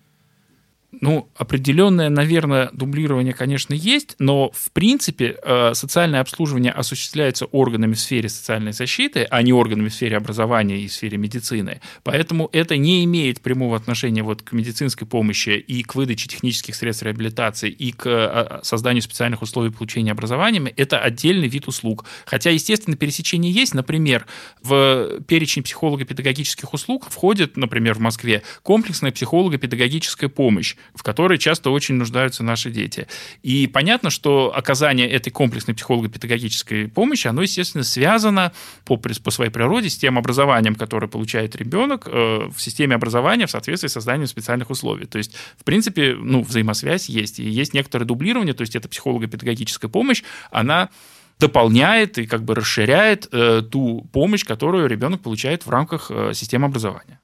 Ну, 1.01 1.31
определенное, 1.35 2.11
наверное, 2.11 2.69
дублирование, 2.73 3.33
конечно, 3.33 3.73
есть, 3.73 4.17
но 4.19 4.51
в 4.53 4.71
принципе 4.73 5.37
э, 5.43 5.73
социальное 5.75 6.21
обслуживание 6.21 6.73
осуществляется 6.73 7.47
органами 7.47 7.95
в 7.95 8.01
сфере 8.01 8.29
социальной 8.29 8.73
защиты, 8.73 9.27
а 9.31 9.43
не 9.43 9.53
органами 9.53 9.89
в 9.89 9.95
сфере 9.95 10.19
образования 10.19 10.79
и 10.79 10.89
в 10.89 10.93
сфере 10.93 11.17
медицины. 11.17 11.81
Поэтому 12.03 12.51
это 12.53 12.77
не 12.77 13.03
имеет 13.05 13.41
прямого 13.41 13.77
отношения 13.77 14.23
вот 14.23 14.43
к 14.43 14.53
медицинской 14.53 15.07
помощи 15.07 15.51
и 15.51 15.83
к 15.83 15.95
выдаче 15.95 16.29
технических 16.29 16.75
средств 16.75 17.03
реабилитации 17.03 17.71
и 17.71 17.93
к 17.93 18.07
э, 18.07 18.61
созданию 18.63 19.03
специальных 19.03 19.41
условий 19.41 19.71
получения 19.71 20.13
образования. 20.13 20.73
Это 20.77 20.99
отдельный 20.99 21.49
вид 21.49 21.67
услуг. 21.67 22.05
Хотя, 22.27 22.51
естественно, 22.51 22.97
пересечение 22.97 23.51
есть. 23.51 23.73
Например, 23.73 24.27
в 24.63 25.21
перечень 25.27 25.63
психолого-педагогических 25.63 26.75
услуг 26.75 27.09
входит, 27.09 27.57
например, 27.57 27.95
в 27.95 28.01
Москве 28.01 28.43
комплексная 28.63 29.13
психолого-педагогическая 29.13 30.29
помощь 30.29 30.77
в 30.95 31.03
которой 31.03 31.39
часто 31.39 31.71
очень 31.71 31.97
нуждаются 31.97 32.43
наши 32.43 32.71
дети. 32.71 33.07
И 33.43 33.67
понятно, 33.67 34.11
что 34.11 34.53
оказание 34.55 35.09
этой 35.09 35.31
комплексной 35.31 35.75
психолого-педагогической 35.75 36.89
помощи, 36.89 37.27
оно, 37.27 37.43
естественно, 37.43 37.85
связано 37.85 38.53
по, 38.85 38.97
по 38.97 39.31
своей 39.31 39.51
природе 39.51 39.89
с 39.89 39.97
тем 39.97 40.19
образованием, 40.19 40.75
которое 40.75 41.09
получает 41.09 41.57
ребенок 41.57 42.07
э, 42.07 42.49
в 42.55 42.61
системе 42.61 42.95
образования 42.95 43.47
в 43.47 43.51
соответствии 43.51 43.89
с 43.89 43.93
созданием 43.93 44.27
специальных 44.27 44.71
условий. 44.71 45.07
То 45.07 45.19
есть, 45.19 45.35
в 45.59 45.65
принципе, 45.65 46.15
ну, 46.19 46.43
взаимосвязь 46.43 47.09
есть. 47.09 47.41
И 47.41 47.49
есть 47.49 47.75
некоторое 47.75 48.05
дублирование, 48.05 48.55
то 48.55 48.63
есть 48.63 48.77
эта 48.77 48.89
психолого-педагогическая 48.89 49.89
помощь, 49.91 50.23
она 50.51 50.89
дополняет 51.41 52.19
и 52.19 52.27
как 52.27 52.45
бы 52.45 52.55
расширяет 52.55 53.29
э, 53.33 53.63
ту 53.63 54.07
помощь, 54.13 54.45
которую 54.45 54.87
ребенок 54.89 55.23
получает 55.23 55.67
в 55.67 55.71
рамках 55.71 56.11
э, 56.11 56.33
системы 56.35 56.67
образования. 56.67 57.19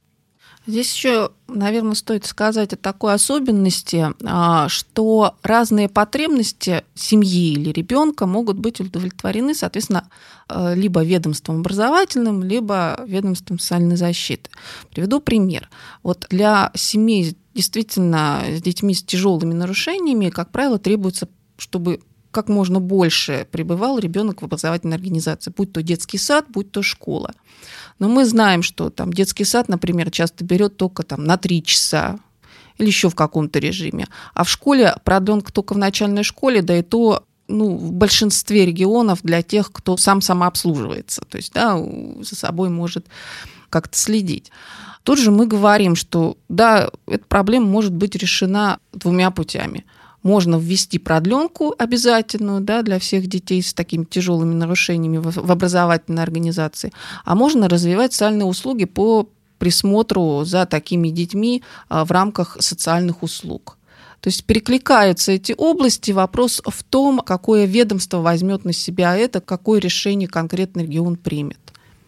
Здесь 0.66 0.92
еще, 0.92 1.30
наверное, 1.46 1.94
стоит 1.94 2.26
сказать 2.26 2.73
о 2.73 2.76
такой 2.76 3.14
особенности, 3.14 4.12
а, 4.25 4.68
что 4.68 5.37
разные 5.44 5.88
потребности 5.88 6.82
семьи 6.94 7.52
или 7.52 7.70
ребенка 7.70 8.26
могут 8.26 8.58
быть 8.58 8.80
удовлетворены, 8.80 9.54
соответственно, 9.54 10.08
э, 10.49 10.75
либо 10.75 11.04
ведомством 11.04 11.61
образовательным, 11.61 12.42
либо 12.42 13.00
ведомством 13.06 13.61
социальной 13.61 13.96
защиты. 13.96 14.50
Приведу 14.90 15.20
пример. 15.20 15.70
Вот 16.02 16.26
для 16.30 16.73
семей 16.75 17.37
действительно 17.54 18.42
с 18.49 18.61
детьми 18.61 18.92
с 18.92 19.04
тяжелыми 19.04 19.54
нарушениями, 19.54 20.30
как 20.30 20.50
правило, 20.50 20.80
требуется, 20.80 21.28
чтобы 21.58 22.00
как 22.37 22.50
можно 22.50 22.81
больше 22.81 23.49
пребывал 23.50 23.99
ребенок 23.99 24.43
в 24.43 24.45
образовательной 24.45 24.97
организации, 24.97 25.50
будь 25.57 25.73
то 25.73 25.83
детский 25.83 26.19
сад, 26.19 26.45
будь 26.50 26.71
то 26.71 26.83
школа. 26.83 27.33
Но 27.99 28.11
мы 28.11 28.26
знаем, 28.26 28.62
что 28.62 28.90
там 28.90 29.11
детский 29.11 29.45
сад, 29.45 29.71
например, 29.71 30.11
часто 30.11 30.45
берет 30.45 30.76
только 30.76 31.02
там 31.02 31.25
на 31.25 31.38
три 31.38 31.62
часа 31.62 32.19
или 32.76 32.88
еще 32.88 33.09
в 33.09 33.14
каком-то 33.14 33.59
режиме. 33.59 34.07
А 34.35 34.45
в 34.45 34.50
школе 34.50 34.95
продленка 35.02 35.50
только 35.50 35.73
в 35.73 35.78
начальной 35.78 36.25
школе, 36.25 36.61
да 36.61 36.76
и 36.76 36.83
то 36.83 37.25
ну, 37.49 37.75
в 37.75 37.93
большинстве 37.93 38.66
регионов 38.66 39.21
для 39.23 39.40
тех, 39.40 39.73
кто 39.73 39.97
сам 39.97 40.21
самообслуживается, 40.21 41.23
то 41.23 41.38
есть 41.38 41.55
да, 41.55 41.83
за 42.21 42.37
собой 42.37 42.69
может 42.69 43.07
как-то 43.71 43.97
следить. 43.97 44.52
Тут 45.05 45.19
же 45.19 45.31
мы 45.31 45.47
говорим, 45.47 45.97
что 45.97 46.37
да, 46.50 46.90
эта 47.07 47.25
проблема 47.25 47.66
может 47.66 47.95
быть 47.95 48.14
решена 48.14 48.78
двумя 48.93 49.31
путями– 49.31 49.87
можно 50.26 50.56
ввести 50.56 50.99
продленку 50.99 51.73
обязательную 51.78 52.61
да, 52.61 52.83
для 52.83 52.99
всех 52.99 53.28
детей 53.28 53.62
с 53.62 53.73
такими 53.73 54.04
тяжелыми 54.04 54.54
нарушениями 54.54 55.18
в, 55.18 55.30
в 55.30 55.52
образовательной 55.52 56.25
организации, 56.25 56.92
а 57.25 57.37
можно 57.37 57.68
развивать 57.68 58.12
социальные 58.12 58.47
услуги 58.47 58.87
по 58.87 59.28
присмотру 59.59 60.45
за 60.45 60.66
такими 60.66 61.11
детьми 61.11 61.62
а, 61.88 62.04
в 62.04 62.11
рамках 62.11 62.56
социальных 62.61 63.23
услуг. 63.23 63.78
То 64.21 64.28
есть 64.28 64.45
перекликаются 64.45 65.30
эти 65.30 65.54
области. 65.56 66.11
Вопрос 66.11 66.61
в 66.64 66.83
том, 66.83 67.21
какое 67.21 67.64
ведомство 67.64 68.18
возьмет 68.18 68.64
на 68.64 68.73
себя 68.73 69.16
это, 69.16 69.40
какое 69.40 69.78
решение 69.78 70.28
конкретный 70.28 70.83
регион 70.83 71.14
примет. 71.16 71.59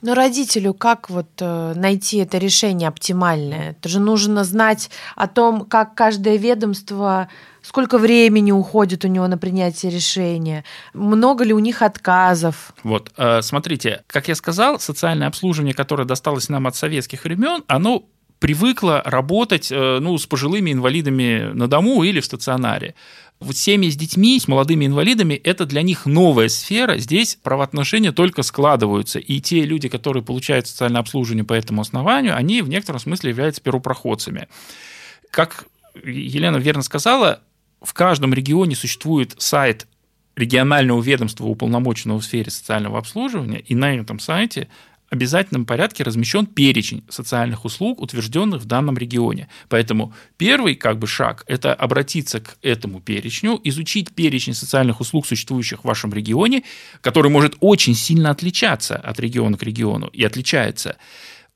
Но 0.00 0.14
родителю 0.14 0.75
как 0.75 1.10
вот 1.10 1.28
э, 1.40 1.72
найти 1.75 2.18
это 2.18 2.38
решение 2.38 2.88
оптимальное? 2.88 3.70
Это 3.72 3.88
же 3.88 3.98
нужно 3.98 4.44
знать 4.44 4.90
о 5.16 5.26
том, 5.26 5.64
как 5.64 5.94
каждое 5.94 6.37
ведомство, 6.37 7.28
сколько 7.68 7.98
времени 7.98 8.50
уходит 8.50 9.04
у 9.04 9.08
него 9.08 9.28
на 9.28 9.37
принятие 9.37 9.92
решения, 9.92 10.64
много 10.94 11.44
ли 11.44 11.52
у 11.52 11.58
них 11.58 11.82
отказов. 11.82 12.72
Вот, 12.82 13.12
э, 13.18 13.42
смотрите, 13.42 14.04
как 14.06 14.28
я 14.28 14.34
сказал, 14.34 14.80
социальное 14.80 15.28
обслуживание, 15.28 15.75
которое 15.75 16.06
досталось 16.06 16.49
нам 16.49 16.66
от 16.66 16.76
советских 16.76 17.25
времен, 17.25 17.62
оно 17.66 18.06
привыкло 18.38 19.02
работать 19.04 19.71
э, 19.71 19.99
ну, 20.00 20.16
с 20.16 20.26
пожилыми 20.26 20.73
инвалидами 20.73 21.50
на 21.52 21.69
дому 21.69 22.02
или 22.04 22.21
в 22.21 22.25
стационаре. 22.25 22.95
Вот 23.38 23.56
семьи 23.56 23.90
с 23.90 23.97
детьми, 23.97 24.40
с 24.40 24.49
молодыми 24.49 24.86
инвалидами, 24.86 25.34
это 25.34 25.66
для 25.66 25.82
них 25.82 26.06
новая 26.06 26.49
сфера. 26.49 26.97
Здесь 26.97 27.36
правоотношения 27.43 28.12
только 28.12 28.43
складываются. 28.43 29.19
И 29.19 29.40
те 29.40 29.60
люди, 29.64 29.90
которые 29.90 30.23
получают 30.23 30.66
социальное 30.66 31.02
обслуживание 31.02 31.45
по 31.45 31.52
этому 31.52 31.82
основанию, 31.82 32.34
они 32.34 32.62
в 32.62 32.69
некотором 32.71 32.99
смысле 32.99 33.30
являются 33.30 33.60
первопроходцами. 33.60 34.49
Как 35.30 35.66
Елена 36.04 36.56
верно 36.56 36.82
сказала, 36.82 37.43
в 37.80 37.93
каждом 37.95 38.34
регионе 38.34 38.76
существует 38.76 39.34
сайт 39.38 39.86
регионального 40.36 41.02
ведомства, 41.02 41.47
уполномоченного 41.47 42.21
в 42.21 42.25
сфере 42.25 42.50
социального 42.50 42.99
обслуживания, 42.99 43.58
и 43.60 43.75
на 43.75 43.95
этом 43.95 44.19
сайте 44.19 44.69
обязательном 45.10 45.64
порядке 45.64 46.04
размещен 46.04 46.47
перечень 46.47 47.02
социальных 47.08 47.64
услуг, 47.64 48.00
утвержденных 48.00 48.62
в 48.62 48.67
данном 48.67 48.99
регионе. 48.99 49.49
Поэтому 49.69 50.12
первый 50.36 50.75
как 50.75 50.99
бы 50.99 51.06
шаг– 51.06 51.45
это 51.47 51.73
обратиться 51.75 52.41
к 52.41 52.58
этому 52.62 53.00
перечню, 53.00 53.58
изучить 53.64 54.12
перечень 54.14 54.54
социальных 54.54 55.00
услуг, 55.00 55.26
существующих 55.26 55.80
в 55.80 55.84
вашем 55.84 56.12
регионе, 56.12 56.62
который 57.00 57.30
может 57.30 57.56
очень 57.60 57.95
сильно 57.95 58.30
отличаться 58.30 58.97
от 58.97 59.19
региона 59.19 59.56
к 59.56 59.62
региону 59.62 60.08
и 60.08 60.23
отличается 60.25 60.97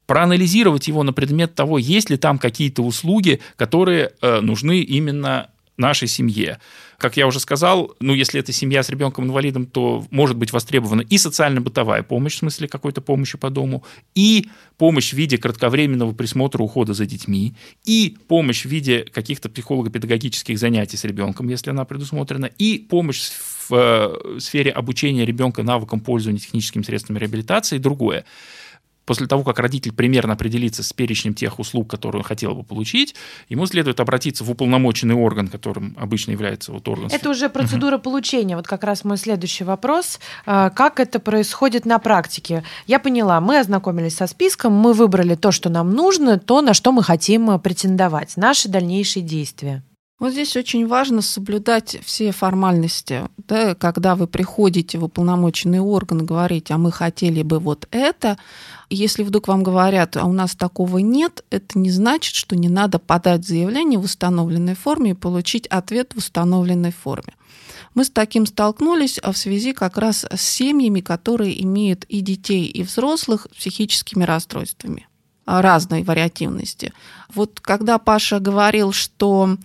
проанализировать 0.07 0.89
его 0.89 1.03
на 1.03 1.13
предмет 1.13 1.55
того, 1.55 1.79
есть 1.79 2.11
ли 2.11 2.17
там 2.17 2.39
какие-то 2.39 2.83
услуги, 2.83 3.41
которые 3.57 4.13
э, 4.21 4.41
нужны 4.41 4.81
именно 4.81 5.49
нашей 5.77 6.09
семье. 6.09 6.59
Как 6.99 7.17
я 7.17 7.27
уже 7.27 7.41
сказал, 7.41 7.97
ну, 8.01 8.15
если 8.15 8.39
это 8.39 8.53
семья 8.53 8.83
с 8.83 8.89
ребенком-инвалидом, 8.89 9.67
то 9.67 10.07
может 10.11 10.37
быть 10.37 10.53
востребована 10.53 11.01
и 11.01 11.19
социально-бытовая 11.19 12.03
помощь, 12.03 12.35
в 12.35 12.39
смысле 12.39 12.69
какой-то 12.69 13.01
помощи 13.01 13.37
по 13.39 13.51
дому, 13.51 13.85
и 14.15 14.47
помощь 14.77 15.11
в 15.11 15.17
виде 15.17 15.39
кратковременного 15.39 16.13
присмотра, 16.13 16.63
ухода 16.63 16.95
за 16.95 17.07
детьми, 17.07 17.55
и 17.85 18.17
помощь 18.29 18.65
в 18.65 18.69
виде 18.69 19.05
каких-то 19.05 19.49
психолого-педагогических 19.49 20.59
занятий 20.59 20.97
с 20.97 21.05
ребенком, 21.05 21.49
если 21.49 21.71
она 21.71 21.85
предусмотрена, 21.85 22.47
и 22.47 22.79
помощь 22.79 23.31
в 23.69 23.73
э, 23.73 24.39
сфере 24.39 24.71
обучения 24.71 25.25
ребенка 25.25 25.63
навыкам 25.63 26.01
пользования 26.01 26.41
техническими 26.41 26.83
средствами 26.83 27.19
реабилитации 27.19 27.77
и 27.77 27.81
другое 27.81 28.25
после 29.05 29.27
того, 29.27 29.43
как 29.43 29.59
родитель 29.59 29.93
примерно 29.93 30.35
определится 30.35 30.83
с 30.83 30.93
перечнем 30.93 31.35
тех 31.35 31.59
услуг, 31.59 31.91
которые 31.91 32.21
он 32.21 32.25
хотел 32.25 32.55
бы 32.55 32.63
получить, 32.63 33.15
ему 33.49 33.67
следует 33.67 34.01
обратиться 34.01 34.45
в 34.45 34.51
уполномоченный 34.51 35.15
орган, 35.15 35.49
которым 35.49 35.97
обычно 35.99 36.33
является 36.33 36.73
вот 36.73 36.87
орган. 36.89 37.09
Это 37.11 37.31
уже 37.31 37.49
процедура 37.49 37.97
угу. 37.97 38.05
получения. 38.05 38.57
Вот 38.57 38.67
как 38.67 38.85
раз 38.85 39.05
мой 39.05 39.17
следующий 39.17 39.65
вопрос. 39.65 40.21
А, 40.47 40.71
как 40.71 41.01
это 41.01 41.19
происходит 41.19 41.85
на 41.85 41.99
практике? 41.99 42.65
Я 42.87 42.99
поняла, 42.99 43.41
мы 43.41 43.59
ознакомились 43.59 44.17
со 44.17 44.27
списком, 44.27 44.73
мы 44.73 44.93
выбрали 44.93 45.35
то, 45.35 45.53
что 45.53 45.69
нам 45.69 45.91
нужно, 45.91 46.39
то, 46.39 46.61
на 46.61 46.75
что 46.75 46.93
мы 46.93 47.03
хотим 47.03 47.59
претендовать. 47.61 48.37
Наши 48.37 48.69
дальнейшие 48.69 49.23
действия. 49.23 49.83
Вот 50.23 50.31
здесь 50.31 50.57
очень 50.57 50.87
важно 50.87 51.21
соблюдать 51.21 51.99
все 52.05 52.31
формальности. 52.31 53.29
Да, 53.39 53.75
когда 53.75 54.15
вы 54.15 54.29
приходите 54.29 54.97
в 54.97 55.03
уполномоченный 55.03 55.81
орган, 55.81 56.25
говорите, 56.25 56.75
а 56.75 56.79
мы 56.79 56.93
хотели 56.93 57.43
бы 57.43 57.59
вот 57.59 57.89
это, 57.91 58.39
если 58.89 59.25
вдруг 59.25 59.49
вам 59.49 59.65
говорят, 59.65 60.17
а 60.17 60.27
у 60.27 60.33
нас 60.33 60.55
такого 60.55 60.99
нет, 60.99 61.45
это 61.51 61.77
не 61.77 61.91
значит, 61.91 62.37
что 62.37 62.55
не 62.55 62.69
надо 62.69 63.01
подать 63.01 63.45
заявление 63.45 63.99
в 63.99 64.05
установленной 64.05 64.77
форме 64.77 65.11
и 65.11 65.15
получить 65.15 65.67
ответ 65.67 66.13
в 66.15 66.19
установленной 66.19 66.93
форме. 66.93 67.35
Мы 67.95 68.05
с 68.05 68.11
таким 68.11 68.47
столкнулись 68.47 69.19
а 69.19 69.33
в 69.33 69.37
связи 69.37 69.73
как 69.73 69.99
раз 69.99 70.25
с 70.33 70.41
семьями, 70.41 71.01
которые 71.01 71.61
имеют 71.65 72.05
и 72.05 72.21
детей, 72.21 72.67
и 72.67 72.85
взрослых 72.85 73.49
с 73.51 73.57
психическими 73.57 74.23
расстройствами 74.23 75.09
разной 75.47 76.05
вариативности. 76.05 76.93
Вот 77.35 77.59
когда 77.59 77.99
Паша 77.99 78.39
говорил, 78.39 78.93
что 78.93 79.57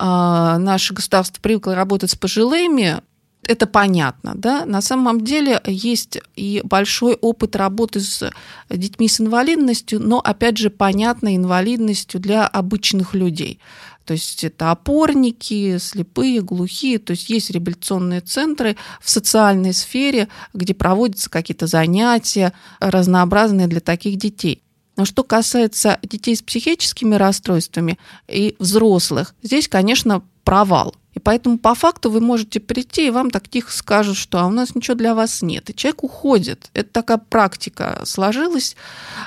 наше 0.00 0.94
государство 0.94 1.40
привыкло 1.40 1.74
работать 1.74 2.10
с 2.10 2.16
пожилыми, 2.16 3.00
это 3.42 3.66
понятно, 3.66 4.32
да. 4.34 4.64
На 4.66 4.80
самом 4.80 5.22
деле 5.22 5.60
есть 5.66 6.18
и 6.36 6.60
большой 6.62 7.14
опыт 7.14 7.56
работы 7.56 8.00
с 8.00 8.30
детьми 8.68 9.08
с 9.08 9.20
инвалидностью, 9.20 10.00
но, 10.00 10.20
опять 10.20 10.56
же, 10.56 10.70
понятной 10.70 11.36
инвалидностью 11.36 12.20
для 12.20 12.46
обычных 12.46 13.14
людей. 13.14 13.58
То 14.04 14.14
есть 14.14 14.44
это 14.44 14.70
опорники, 14.70 15.78
слепые, 15.78 16.42
глухие. 16.42 16.98
То 16.98 17.12
есть 17.12 17.30
есть 17.30 17.50
реабилитационные 17.50 18.20
центры 18.20 18.76
в 19.00 19.10
социальной 19.10 19.72
сфере, 19.72 20.28
где 20.52 20.74
проводятся 20.74 21.30
какие-то 21.30 21.66
занятия 21.66 22.52
разнообразные 22.80 23.68
для 23.68 23.80
таких 23.80 24.16
детей. 24.16 24.62
Но 25.00 25.06
что 25.06 25.24
касается 25.24 25.98
детей 26.02 26.36
с 26.36 26.42
психическими 26.42 27.14
расстройствами 27.14 27.98
и 28.28 28.54
взрослых, 28.58 29.34
здесь, 29.42 29.66
конечно, 29.66 30.22
провал. 30.44 30.94
И 31.14 31.18
поэтому 31.18 31.56
по 31.56 31.74
факту 31.74 32.10
вы 32.10 32.20
можете 32.20 32.60
прийти, 32.60 33.06
и 33.06 33.10
вам 33.10 33.30
так 33.30 33.48
тихо 33.48 33.72
скажут, 33.72 34.18
что 34.18 34.40
а 34.40 34.46
у 34.46 34.50
нас 34.50 34.74
ничего 34.74 34.94
для 34.98 35.14
вас 35.14 35.40
нет. 35.40 35.70
И 35.70 35.74
человек 35.74 36.04
уходит. 36.04 36.68
Это 36.74 36.90
такая 36.92 37.16
практика 37.16 38.02
сложилась, 38.04 38.76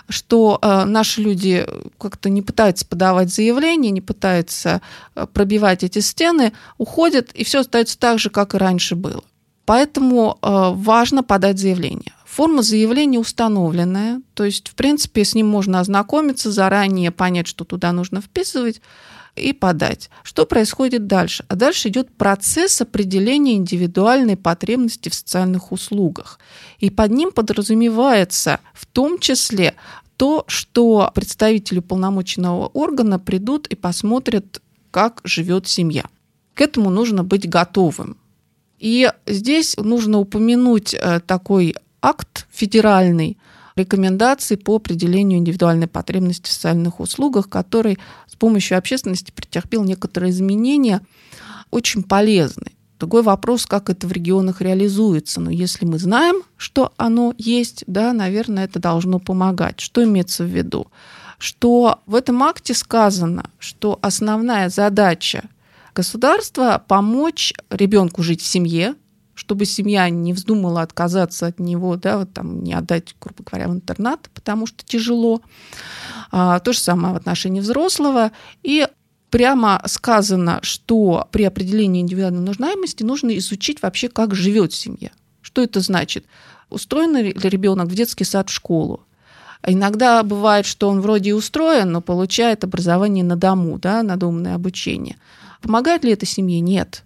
что 0.10 0.60
э, 0.62 0.84
наши 0.86 1.22
люди 1.22 1.66
как-то 1.98 2.30
не 2.30 2.44
пытаются 2.44 2.86
подавать 2.86 3.34
заявления, 3.34 3.90
не 3.90 4.02
пытаются 4.02 4.80
э, 5.16 5.26
пробивать 5.26 5.84
эти 5.84 6.00
стены, 6.00 6.54
уходят, 6.78 7.32
и 7.32 7.44
все 7.44 7.62
остается 7.62 7.98
так 7.98 8.20
же, 8.20 8.30
как 8.30 8.54
и 8.54 8.60
раньше 8.60 8.94
было. 8.94 9.24
Поэтому 9.66 10.38
э, 10.40 10.48
важно 10.76 11.24
подать 11.24 11.58
заявление. 11.58 12.14
Форма 12.34 12.64
заявления 12.64 13.20
установленная, 13.20 14.20
то 14.34 14.44
есть, 14.44 14.70
в 14.70 14.74
принципе, 14.74 15.24
с 15.24 15.36
ним 15.36 15.48
можно 15.48 15.80
ознакомиться, 15.80 16.52
заранее 16.52 17.12
понять, 17.12 17.46
что 17.46 17.64
туда 17.64 17.92
нужно 17.92 18.22
вписывать 18.22 18.82
и 19.36 19.54
подать. 19.54 20.10
Что 20.24 20.48
происходит 20.48 21.06
дальше? 21.06 21.46
А 21.48 21.56
дальше 21.56 21.90
идет 21.90 22.10
процесс 22.10 22.82
определения 22.82 23.54
индивидуальной 23.54 24.36
потребности 24.36 25.10
в 25.10 25.14
социальных 25.14 25.72
услугах. 25.72 26.40
И 26.80 26.90
под 26.90 27.12
ним 27.12 27.32
подразумевается 27.32 28.62
в 28.74 28.88
том 28.88 29.20
числе 29.20 29.76
то, 30.18 30.44
что 30.48 31.12
представители 31.14 31.78
уполномоченного 31.78 32.66
органа 32.66 33.20
придут 33.20 33.68
и 33.68 33.76
посмотрят, 33.76 34.60
как 34.90 35.22
живет 35.24 35.68
семья. 35.68 36.06
К 36.56 36.62
этому 36.62 36.90
нужно 36.90 37.24
быть 37.24 37.48
готовым. 37.48 38.18
И 38.80 39.10
здесь 39.28 39.78
нужно 39.78 40.18
упомянуть 40.18 40.96
э, 40.96 41.20
такой 41.22 41.76
акт 42.04 42.46
федеральный, 42.52 43.38
рекомендаций 43.76 44.58
по 44.58 44.76
определению 44.76 45.40
индивидуальной 45.40 45.88
потребности 45.88 46.50
в 46.50 46.54
социальных 46.54 47.00
услугах, 47.00 47.50
который 47.50 47.98
с 48.28 48.36
помощью 48.36 48.78
общественности 48.78 49.32
претерпел 49.32 49.84
некоторые 49.84 50.30
изменения, 50.30 51.02
очень 51.72 52.04
полезный. 52.04 52.76
Другой 53.00 53.24
вопрос, 53.24 53.66
как 53.66 53.90
это 53.90 54.06
в 54.06 54.12
регионах 54.12 54.62
реализуется. 54.62 55.42
Но 55.42 55.50
если 55.50 55.86
мы 55.86 55.98
знаем, 55.98 56.44
что 56.56 56.94
оно 56.98 57.34
есть, 57.38 57.84
да, 57.88 58.14
наверное, 58.14 58.66
это 58.66 58.80
должно 58.80 59.20
помогать. 59.20 59.80
Что 59.80 60.04
имеется 60.04 60.44
в 60.44 60.48
виду? 60.48 60.88
Что 61.40 62.00
в 62.06 62.16
этом 62.16 62.44
акте 62.44 62.74
сказано, 62.74 63.50
что 63.60 63.98
основная 64.02 64.70
задача 64.70 65.50
государства 65.96 66.82
помочь 66.88 67.54
ребенку 67.70 68.24
жить 68.24 68.42
в 68.42 68.46
семье, 68.46 68.96
чтобы 69.36 69.66
семья 69.66 70.10
не 70.10 70.34
вздумала 70.34 70.82
отказаться 70.82 71.48
от 71.48 71.60
него, 71.60 71.96
да, 71.96 72.20
вот 72.20 72.34
там 72.34 72.64
не 72.64 72.74
отдать, 72.74 73.16
грубо 73.20 73.44
говоря, 73.44 73.68
в 73.68 73.74
интернат, 73.74 74.30
потому 74.34 74.68
что 74.68 74.86
тяжело. 74.86 75.42
А, 76.32 76.60
то 76.60 76.74
же 76.74 76.80
самое 76.80 77.14
в 77.14 77.18
отношении 77.18 77.60
взрослого. 77.60 78.32
И 78.62 78.88
прямо 79.30 79.82
сказано, 79.88 80.60
что 80.62 81.28
при 81.32 81.44
определении 81.44 82.02
индивидуальной 82.02 82.42
нуждаемости 82.42 83.04
нужно 83.04 83.36
изучить 83.38 83.82
вообще, 83.82 84.08
как 84.08 84.36
живет 84.36 84.74
семья. 84.74 85.10
Что 85.42 85.64
это 85.64 85.80
значит? 85.80 86.26
Устроен 86.70 87.16
ли 87.18 87.34
ребенок 87.34 87.88
в 87.88 87.96
детский 87.96 88.24
сад, 88.26 88.50
в 88.50 88.54
школу? 88.54 89.04
Иногда 89.66 90.22
бывает, 90.24 90.66
что 90.66 90.90
он 90.90 91.02
вроде 91.02 91.32
и 91.32 91.34
устроен, 91.34 91.92
но 91.92 92.02
получает 92.02 92.64
образование 92.64 93.24
на 93.24 93.36
дому, 93.36 93.80
да, 93.80 94.04
надуманное 94.04 94.56
обучение. 94.56 95.18
Помогает 95.62 96.04
ли 96.04 96.12
это 96.12 96.26
семье? 96.26 96.60
Нет 96.60 97.04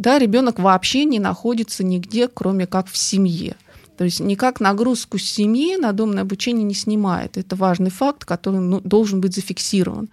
да, 0.00 0.18
ребенок 0.18 0.58
вообще 0.58 1.04
не 1.04 1.18
находится 1.18 1.84
нигде, 1.84 2.26
кроме 2.26 2.66
как 2.66 2.88
в 2.88 2.96
семье. 2.96 3.54
То 3.98 4.04
есть 4.04 4.18
никак 4.20 4.58
нагрузку 4.58 5.18
с 5.18 5.22
семьи 5.24 5.76
на 5.76 5.92
домное 5.92 6.22
обучение 6.22 6.64
не 6.64 6.72
снимает. 6.72 7.36
Это 7.36 7.54
важный 7.54 7.90
факт, 7.90 8.24
который 8.24 8.60
ну, 8.60 8.80
должен 8.80 9.20
быть 9.20 9.34
зафиксирован. 9.34 10.08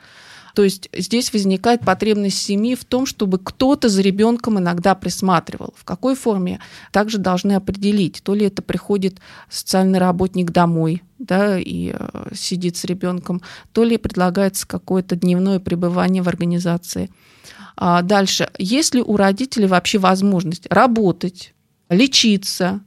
То 0.56 0.66
есть 0.66 0.90
здесь 0.92 1.32
возникает 1.32 1.86
потребность 1.86 2.38
семьи 2.38 2.76
в 2.76 2.84
том, 2.84 3.06
чтобы 3.06 3.40
кто-то 3.40 3.88
за 3.88 4.02
ребенком 4.02 4.60
иногда 4.60 4.94
присматривал. 4.94 5.74
В 5.78 5.86
какой 5.86 6.16
форме 6.16 6.60
также 6.92 7.18
должны 7.18 7.54
определить. 7.54 8.22
То 8.24 8.34
ли 8.34 8.48
это 8.48 8.62
приходит 8.62 9.20
социальный 9.50 10.00
работник 10.00 10.52
домой 10.52 11.02
да, 11.18 11.58
и 11.58 11.94
э, 11.98 12.30
сидит 12.34 12.76
с 12.76 12.84
ребенком, 12.84 13.42
то 13.72 13.86
ли 13.86 13.98
предлагается 13.98 14.68
какое-то 14.68 15.16
дневное 15.16 15.62
пребывание 15.62 16.22
в 16.22 16.28
организации. 16.28 17.10
А 17.78 18.02
дальше, 18.02 18.50
есть 18.58 18.96
ли 18.96 19.02
у 19.02 19.16
родителей 19.18 19.68
вообще 19.68 20.00
возможность 20.00 20.66
работать, 20.70 21.54
лечиться, 21.90 22.82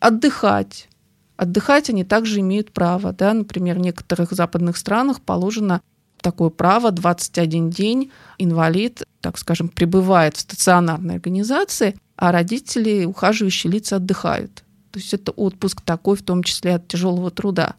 отдыхать? 0.00 0.88
Отдыхать 1.36 1.88
они 1.90 2.04
также 2.04 2.40
имеют 2.40 2.72
право. 2.72 3.12
Да? 3.12 3.32
Например, 3.32 3.76
в 3.76 3.80
некоторых 3.80 4.32
западных 4.32 4.76
странах 4.76 5.20
положено 5.20 5.80
такое 6.20 6.50
право 6.50 6.90
21 6.90 7.70
день 7.70 8.10
инвалид, 8.38 9.04
так 9.20 9.38
скажем, 9.38 9.68
пребывает 9.68 10.36
в 10.36 10.40
стационарной 10.40 11.14
организации, 11.14 11.96
а 12.16 12.32
родители, 12.32 13.04
ухаживающие 13.04 13.72
лица 13.72 13.96
отдыхают. 13.96 14.64
То 14.90 14.98
есть 14.98 15.14
это 15.14 15.32
отпуск 15.32 15.80
такой, 15.80 16.16
в 16.16 16.22
том 16.22 16.42
числе 16.42 16.74
от 16.74 16.86
тяжелого 16.86 17.30
труда. 17.30 17.76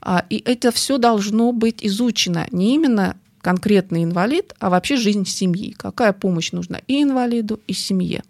А, 0.00 0.24
и 0.28 0.42
это 0.44 0.72
все 0.72 0.98
должно 0.98 1.52
быть 1.52 1.84
изучено 1.84 2.46
не 2.50 2.74
именно 2.74 3.16
конкретный 3.40 4.04
инвалид, 4.04 4.54
а 4.58 4.70
вообще 4.70 4.96
жизнь 4.96 5.26
семьи. 5.26 5.74
Какая 5.76 6.12
помощь 6.12 6.52
нужна 6.52 6.80
и 6.86 7.02
инвалиду, 7.02 7.60
и 7.66 7.72
семье. 7.72 8.22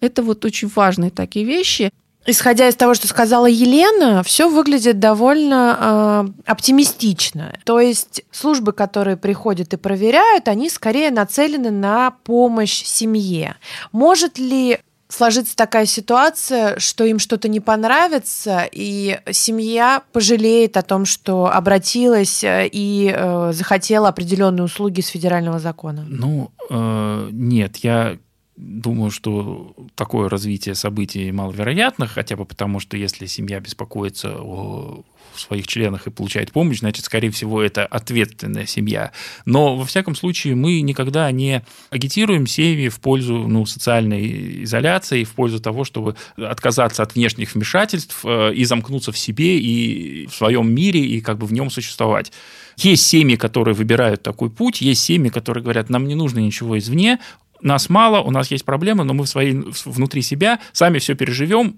Это 0.00 0.22
вот 0.22 0.44
очень 0.44 0.70
важные 0.74 1.10
такие 1.10 1.44
вещи. 1.44 1.90
Исходя 2.26 2.68
из 2.68 2.74
того, 2.74 2.94
что 2.94 3.06
сказала 3.06 3.46
Елена, 3.46 4.22
все 4.22 4.48
выглядит 4.48 4.98
довольно 4.98 6.26
э, 6.46 6.50
оптимистично. 6.50 7.54
То 7.64 7.80
есть 7.80 8.22
службы, 8.30 8.72
которые 8.72 9.18
приходят 9.18 9.74
и 9.74 9.76
проверяют, 9.76 10.48
они 10.48 10.70
скорее 10.70 11.10
нацелены 11.10 11.70
на 11.70 12.12
помощь 12.24 12.82
семье. 12.82 13.56
Может 13.92 14.38
ли 14.38 14.78
сложится 15.14 15.56
такая 15.56 15.86
ситуация, 15.86 16.78
что 16.78 17.04
им 17.04 17.18
что-то 17.18 17.48
не 17.48 17.60
понравится, 17.60 18.68
и 18.70 19.20
семья 19.30 20.02
пожалеет 20.12 20.76
о 20.76 20.82
том, 20.82 21.04
что 21.04 21.46
обратилась 21.46 22.42
э, 22.44 22.68
и 22.70 23.12
э, 23.14 23.52
захотела 23.52 24.08
определенные 24.08 24.64
услуги 24.64 25.00
с 25.00 25.08
федерального 25.08 25.58
закона? 25.58 26.04
Ну, 26.08 26.50
э, 26.68 27.28
нет, 27.32 27.76
я 27.78 28.18
думаю, 28.56 29.10
что 29.10 29.74
такое 29.94 30.28
развитие 30.28 30.74
событий 30.74 31.32
маловероятно, 31.32 32.06
хотя 32.06 32.36
бы 32.36 32.44
потому, 32.44 32.80
что 32.80 32.96
если 32.96 33.26
семья 33.26 33.60
беспокоится 33.60 34.36
о 34.38 35.02
своих 35.34 35.66
членах 35.66 36.06
и 36.06 36.10
получает 36.10 36.52
помощь, 36.52 36.78
значит, 36.78 37.04
скорее 37.04 37.30
всего, 37.30 37.60
это 37.60 37.84
ответственная 37.84 38.66
семья. 38.66 39.12
Но, 39.44 39.76
во 39.76 39.84
всяком 39.84 40.14
случае, 40.14 40.54
мы 40.54 40.80
никогда 40.80 41.30
не 41.32 41.62
агитируем 41.90 42.46
семьи 42.46 42.88
в 42.88 43.00
пользу 43.00 43.48
ну, 43.48 43.66
социальной 43.66 44.62
изоляции, 44.64 45.24
в 45.24 45.32
пользу 45.32 45.60
того, 45.60 45.84
чтобы 45.84 46.14
отказаться 46.36 47.02
от 47.02 47.14
внешних 47.14 47.54
вмешательств 47.54 48.20
э, 48.24 48.54
и 48.54 48.64
замкнуться 48.64 49.10
в 49.10 49.18
себе 49.18 49.58
и 49.58 50.26
в 50.26 50.34
своем 50.34 50.72
мире, 50.72 51.00
и 51.00 51.20
как 51.20 51.38
бы 51.38 51.46
в 51.46 51.52
нем 51.52 51.70
существовать. 51.70 52.32
Есть 52.76 53.06
семьи, 53.06 53.36
которые 53.36 53.74
выбирают 53.74 54.22
такой 54.22 54.50
путь, 54.50 54.80
есть 54.80 55.02
семьи, 55.02 55.30
которые 55.30 55.62
говорят, 55.62 55.90
нам 55.90 56.08
не 56.08 56.14
нужно 56.14 56.40
ничего 56.40 56.78
извне, 56.78 57.20
нас 57.64 57.88
мало, 57.88 58.20
у 58.20 58.30
нас 58.30 58.50
есть 58.50 58.64
проблемы, 58.64 59.04
но 59.04 59.14
мы 59.14 59.24
в 59.24 59.28
своей, 59.28 59.62
внутри 59.84 60.22
себя 60.22 60.60
сами 60.72 60.98
все 60.98 61.14
переживем, 61.14 61.76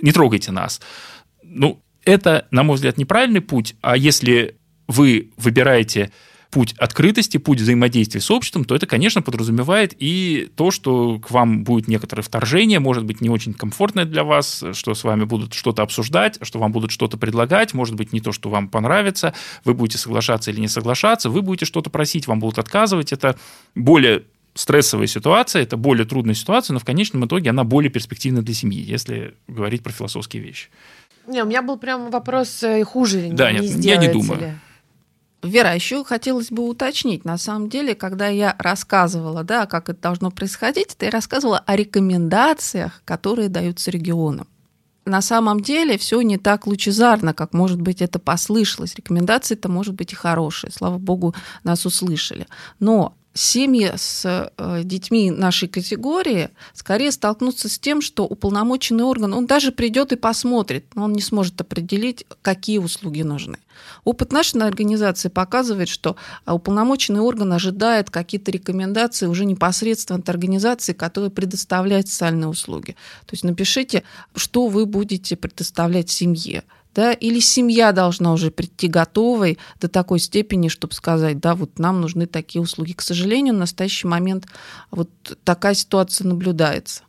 не 0.00 0.12
трогайте 0.12 0.52
нас. 0.52 0.80
Ну, 1.42 1.82
это, 2.04 2.46
на 2.50 2.62
мой 2.62 2.76
взгляд, 2.76 2.98
неправильный 2.98 3.40
путь, 3.40 3.74
а 3.80 3.96
если 3.96 4.56
вы 4.86 5.30
выбираете 5.36 6.10
путь 6.50 6.74
открытости, 6.78 7.36
путь 7.38 7.60
взаимодействия 7.60 8.20
с 8.20 8.30
обществом, 8.30 8.64
то 8.64 8.74
это, 8.74 8.86
конечно, 8.86 9.22
подразумевает 9.22 9.94
и 9.98 10.50
то, 10.56 10.70
что 10.70 11.18
к 11.20 11.30
вам 11.30 11.64
будет 11.64 11.86
некоторое 11.88 12.22
вторжение, 12.22 12.80
может 12.80 13.04
быть, 13.04 13.20
не 13.20 13.30
очень 13.30 13.54
комфортное 13.54 14.04
для 14.04 14.24
вас, 14.24 14.64
что 14.72 14.94
с 14.94 15.04
вами 15.04 15.24
будут 15.24 15.54
что-то 15.54 15.82
обсуждать, 15.82 16.38
что 16.42 16.58
вам 16.58 16.72
будут 16.72 16.90
что-то 16.90 17.16
предлагать, 17.16 17.72
может 17.72 17.94
быть, 17.94 18.12
не 18.12 18.20
то, 18.20 18.32
что 18.32 18.50
вам 18.50 18.68
понравится, 18.68 19.32
вы 19.64 19.74
будете 19.74 19.98
соглашаться 19.98 20.50
или 20.50 20.60
не 20.60 20.68
соглашаться, 20.68 21.30
вы 21.30 21.42
будете 21.42 21.66
что-то 21.66 21.88
просить, 21.88 22.26
вам 22.26 22.40
будут 22.40 22.58
отказывать. 22.58 23.12
Это 23.12 23.38
более 23.76 24.24
стрессовая 24.54 25.06
ситуация, 25.06 25.62
это 25.62 25.76
более 25.76 26.06
трудная 26.06 26.34
ситуация, 26.34 26.74
но 26.74 26.80
в 26.80 26.84
конечном 26.84 27.26
итоге 27.26 27.50
она 27.50 27.64
более 27.64 27.90
перспективна 27.90 28.42
для 28.42 28.54
семьи, 28.54 28.82
если 28.82 29.34
говорить 29.48 29.82
про 29.82 29.92
философские 29.92 30.42
вещи. 30.42 30.68
Не, 31.26 31.42
у 31.42 31.46
меня 31.46 31.62
был 31.62 31.78
прям 31.78 32.10
вопрос 32.10 32.62
э, 32.62 32.82
хуже 32.84 33.28
да, 33.32 33.52
не 33.52 33.60
нет, 33.60 33.84
я 33.84 33.96
не 33.96 34.08
думаю. 34.08 34.40
Ли? 34.40 34.52
Вера, 35.42 35.74
еще 35.74 36.04
хотелось 36.04 36.50
бы 36.50 36.68
уточнить, 36.68 37.24
на 37.24 37.38
самом 37.38 37.68
деле, 37.68 37.94
когда 37.94 38.28
я 38.28 38.54
рассказывала, 38.58 39.42
да, 39.42 39.66
как 39.66 39.88
это 39.88 40.00
должно 40.00 40.30
происходить, 40.30 40.96
я 41.00 41.10
рассказывала 41.10 41.58
о 41.58 41.76
рекомендациях, 41.76 43.02
которые 43.04 43.48
даются 43.48 43.90
регионам. 43.90 44.46
На 45.06 45.22
самом 45.22 45.60
деле 45.60 45.96
все 45.96 46.20
не 46.20 46.36
так 46.36 46.66
лучезарно, 46.66 47.32
как, 47.32 47.54
может 47.54 47.80
быть, 47.80 48.02
это 48.02 48.18
послышалось. 48.18 48.94
Рекомендации-то, 48.96 49.68
может 49.68 49.94
быть, 49.94 50.12
и 50.12 50.16
хорошие. 50.16 50.70
Слава 50.70 50.98
богу, 50.98 51.34
нас 51.64 51.86
услышали. 51.86 52.46
Но 52.80 53.14
семьи 53.34 53.92
с 53.96 54.50
э, 54.56 54.82
детьми 54.84 55.30
нашей 55.30 55.68
категории 55.68 56.50
скорее 56.74 57.12
столкнутся 57.12 57.68
с 57.68 57.78
тем, 57.78 58.00
что 58.00 58.24
уполномоченный 58.24 59.04
орган, 59.04 59.34
он 59.34 59.46
даже 59.46 59.72
придет 59.72 60.12
и 60.12 60.16
посмотрит, 60.16 60.86
но 60.94 61.04
он 61.04 61.12
не 61.12 61.22
сможет 61.22 61.60
определить, 61.60 62.26
какие 62.42 62.78
услуги 62.78 63.22
нужны. 63.22 63.58
Опыт 64.04 64.32
нашей 64.32 64.62
организации 64.62 65.28
показывает, 65.28 65.88
что 65.88 66.16
а, 66.44 66.54
уполномоченный 66.54 67.20
орган 67.20 67.52
ожидает 67.52 68.10
какие-то 68.10 68.50
рекомендации 68.50 69.26
уже 69.26 69.44
непосредственно 69.44 70.18
от 70.18 70.28
организации, 70.28 70.92
которая 70.92 71.30
предоставляет 71.30 72.08
социальные 72.08 72.48
услуги. 72.48 72.92
То 73.26 73.32
есть 73.32 73.44
напишите, 73.44 74.02
что 74.34 74.66
вы 74.66 74.86
будете 74.86 75.36
предоставлять 75.36 76.10
семье 76.10 76.64
да, 76.94 77.12
или 77.12 77.40
семья 77.40 77.92
должна 77.92 78.32
уже 78.32 78.50
прийти 78.50 78.88
готовой 78.88 79.58
до 79.80 79.88
такой 79.88 80.18
степени, 80.18 80.68
чтобы 80.68 80.94
сказать, 80.94 81.40
да, 81.40 81.54
вот 81.54 81.78
нам 81.78 82.00
нужны 82.00 82.26
такие 82.26 82.62
услуги. 82.62 82.92
К 82.92 83.02
сожалению, 83.02 83.54
в 83.54 83.58
настоящий 83.58 84.06
момент 84.06 84.46
вот 84.90 85.10
такая 85.44 85.74
ситуация 85.74 86.26
наблюдается. 86.26 87.02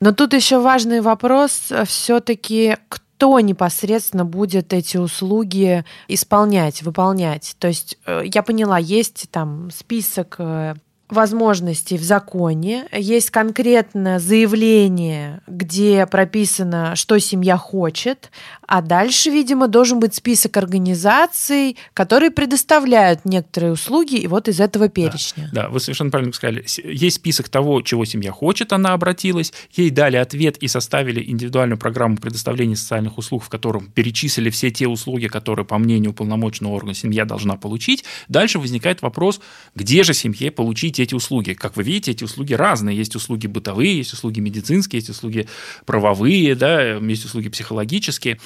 Но 0.00 0.12
тут 0.12 0.32
еще 0.32 0.60
важный 0.60 1.00
вопрос 1.00 1.72
все-таки, 1.86 2.76
кто 2.88 3.40
непосредственно 3.40 4.24
будет 4.24 4.72
эти 4.72 4.96
услуги 4.96 5.84
исполнять, 6.06 6.82
выполнять. 6.82 7.56
То 7.58 7.66
есть 7.66 7.98
э, 8.06 8.22
я 8.32 8.44
поняла, 8.44 8.78
есть 8.78 9.28
там 9.32 9.70
список 9.72 10.36
э, 10.38 10.76
возможностей 11.08 11.96
в 11.96 12.02
законе, 12.02 12.86
есть 12.92 13.30
конкретное 13.30 14.18
заявление, 14.18 15.40
где 15.46 16.06
прописано, 16.06 16.96
что 16.96 17.18
семья 17.18 17.56
хочет, 17.56 18.30
а 18.66 18.82
дальше, 18.82 19.30
видимо, 19.30 19.68
должен 19.68 20.00
быть 20.00 20.14
список 20.14 20.56
организаций, 20.56 21.76
которые 21.94 22.30
предоставляют 22.30 23.24
некоторые 23.24 23.72
услуги, 23.72 24.16
и 24.16 24.26
вот 24.26 24.48
из 24.48 24.60
этого 24.60 24.88
перечня. 24.88 25.48
Да, 25.52 25.62
да 25.62 25.68
вы 25.70 25.80
совершенно 25.80 26.10
правильно 26.10 26.32
сказали. 26.32 26.64
Есть 26.84 27.16
список 27.16 27.48
того, 27.48 27.80
чего 27.80 28.04
семья 28.04 28.30
хочет, 28.30 28.72
она 28.72 28.92
обратилась, 28.92 29.52
ей 29.72 29.90
дали 29.90 30.16
ответ 30.16 30.58
и 30.58 30.68
составили 30.68 31.24
индивидуальную 31.24 31.78
программу 31.78 32.18
предоставления 32.18 32.76
социальных 32.76 33.16
услуг, 33.16 33.42
в 33.44 33.48
котором 33.48 33.86
перечислили 33.86 34.50
все 34.50 34.70
те 34.70 34.86
услуги, 34.86 35.28
которые, 35.28 35.64
по 35.64 35.78
мнению 35.78 36.10
уполномоченного 36.10 36.74
органа, 36.74 36.94
семья 36.94 37.24
должна 37.24 37.56
получить. 37.56 38.04
Дальше 38.28 38.58
возникает 38.58 39.00
вопрос, 39.00 39.40
где 39.74 40.02
же 40.02 40.12
семье 40.12 40.50
получить 40.50 40.97
эти 41.02 41.14
услуги? 41.14 41.52
Как 41.52 41.76
вы 41.76 41.82
видите, 41.82 42.12
эти 42.12 42.24
услуги 42.24 42.54
разные. 42.54 42.96
Есть 42.96 43.16
услуги 43.16 43.46
бытовые, 43.46 43.96
есть 43.98 44.12
услуги 44.12 44.40
медицинские, 44.40 44.98
есть 44.98 45.10
услуги 45.10 45.48
правовые, 45.86 46.54
да, 46.54 46.96
есть 46.96 47.24
услуги 47.24 47.48
психологические. 47.48 48.38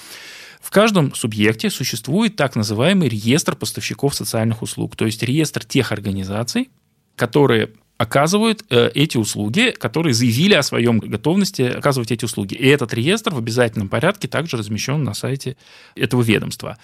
В 0.60 0.70
каждом 0.70 1.12
субъекте 1.14 1.70
существует 1.70 2.36
так 2.36 2.54
называемый 2.54 3.08
реестр 3.08 3.56
поставщиков 3.56 4.14
социальных 4.14 4.62
услуг, 4.62 4.94
то 4.94 5.04
есть 5.06 5.22
реестр 5.22 5.64
тех 5.64 5.90
организаций, 5.90 6.70
которые 7.16 7.70
оказывают 7.98 8.64
э, 8.70 8.90
эти 8.94 9.16
услуги, 9.16 9.74
которые 9.78 10.14
заявили 10.14 10.54
о 10.54 10.62
своем 10.62 10.98
готовности 10.98 11.62
оказывать 11.62 12.10
эти 12.10 12.24
услуги. 12.24 12.54
И 12.54 12.66
этот 12.66 12.92
реестр 12.94 13.34
в 13.34 13.38
обязательном 13.38 13.88
порядке 13.88 14.28
также 14.28 14.56
размещен 14.56 15.02
на 15.04 15.14
сайте 15.14 15.56
этого 15.94 16.22
ведомства. 16.22 16.78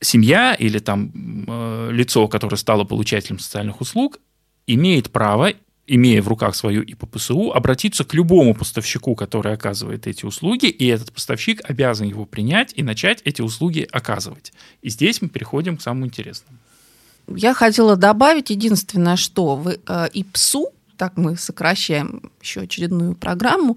Семья 0.00 0.54
или 0.54 0.78
там 0.78 1.12
э, 1.46 1.90
лицо, 1.92 2.26
которое 2.28 2.56
стало 2.56 2.84
получателем 2.84 3.38
социальных 3.38 3.82
услуг, 3.82 4.18
имеет 4.66 5.10
право 5.10 5.52
имея 5.90 6.22
в 6.22 6.28
руках 6.28 6.54
свою 6.54 6.82
ИППСУ, 6.82 7.52
обратиться 7.52 8.04
к 8.04 8.14
любому 8.14 8.54
поставщику, 8.54 9.16
который 9.16 9.52
оказывает 9.52 10.06
эти 10.06 10.24
услуги, 10.24 10.66
и 10.66 10.86
этот 10.86 11.12
поставщик 11.12 11.60
обязан 11.68 12.06
его 12.06 12.26
принять 12.26 12.72
и 12.76 12.84
начать 12.84 13.20
эти 13.24 13.42
услуги 13.42 13.88
оказывать. 13.90 14.52
И 14.82 14.88
здесь 14.88 15.20
мы 15.20 15.28
переходим 15.28 15.76
к 15.76 15.82
самому 15.82 16.06
интересному. 16.06 16.56
Я 17.26 17.54
хотела 17.54 17.96
добавить 17.96 18.50
единственное, 18.50 19.16
что 19.16 19.56
в 19.56 19.68
э, 19.68 20.08
ИПСУ, 20.12 20.68
так 20.96 21.16
мы 21.16 21.36
сокращаем 21.36 22.30
еще 22.40 22.60
очередную 22.60 23.16
программу, 23.16 23.76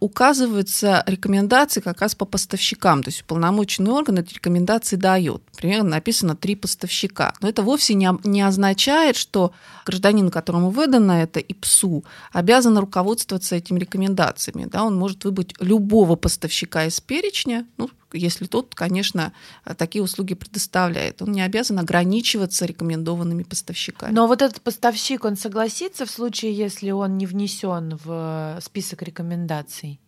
указываются 0.00 1.02
рекомендации 1.06 1.80
как 1.80 2.00
раз 2.00 2.14
по 2.14 2.24
поставщикам. 2.24 3.02
То 3.02 3.08
есть 3.08 3.22
уполномоченный 3.22 3.90
орган 3.90 4.18
эти 4.18 4.34
рекомендации 4.34 4.96
дает. 4.96 5.42
Примерно 5.56 5.90
написано 5.90 6.36
три 6.36 6.54
поставщика. 6.54 7.34
Но 7.40 7.48
это 7.48 7.62
вовсе 7.62 7.94
не, 7.94 8.10
не 8.24 8.42
означает, 8.42 9.16
что 9.16 9.52
гражданин, 9.86 10.30
которому 10.30 10.70
выдано 10.70 11.12
это 11.12 11.40
ИПСУ, 11.40 12.04
обязан 12.32 12.78
руководствоваться 12.78 13.56
этими 13.56 13.78
рекомендациями. 13.78 14.66
Да, 14.70 14.84
он 14.84 14.96
может 14.96 15.24
выбрать 15.24 15.54
любого 15.60 16.16
поставщика 16.16 16.84
из 16.84 17.00
перечня, 17.00 17.66
ну, 17.76 17.90
если 18.12 18.46
тот, 18.46 18.74
конечно, 18.74 19.32
такие 19.76 20.02
услуги 20.02 20.34
предоставляет. 20.34 21.22
Он 21.22 21.32
не 21.32 21.42
обязан 21.42 21.78
ограничиваться 21.78 22.66
рекомендованными 22.66 23.42
поставщиками. 23.42 24.14
Но 24.14 24.26
вот 24.26 24.42
этот 24.42 24.60
поставщик, 24.62 25.24
он 25.24 25.36
согласится 25.36 26.06
в 26.06 26.10
случае, 26.10 26.52
если 26.52 26.90
он 26.90 27.18
не 27.18 27.26
внесен 27.26 27.98
в 28.04 28.58
список 28.62 29.02
рекомендаций? 29.02 30.00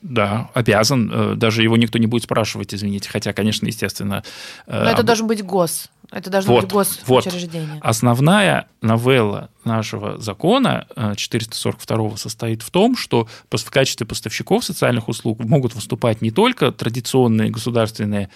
Да, 0.00 0.50
обязан. 0.54 1.10
Э, 1.12 1.34
даже 1.34 1.62
его 1.62 1.76
никто 1.76 1.98
не 1.98 2.06
будет 2.06 2.22
спрашивать, 2.22 2.72
извините. 2.72 3.08
Хотя, 3.10 3.32
конечно, 3.32 3.66
естественно... 3.66 4.22
Э, 4.66 4.84
Но 4.84 4.90
это 4.90 5.02
должен 5.02 5.26
быть 5.26 5.42
гос. 5.44 5.90
Это 6.10 6.30
должно 6.30 6.54
вот, 6.54 6.64
быть 6.64 6.72
госучреждение. 6.72 7.74
Вот. 7.74 7.82
Основная 7.82 8.68
новелла 8.80 9.50
нашего 9.64 10.18
закона 10.18 10.86
442 11.16 12.12
э, 12.12 12.16
состоит 12.16 12.62
в 12.62 12.70
том, 12.70 12.96
что 12.96 13.28
в 13.50 13.70
качестве 13.70 14.06
поставщиков 14.06 14.64
социальных 14.64 15.08
услуг 15.08 15.40
могут 15.40 15.74
выступать 15.74 16.22
не 16.22 16.30
только 16.30 16.70
традиционные 16.70 17.50
государственные 17.50 18.30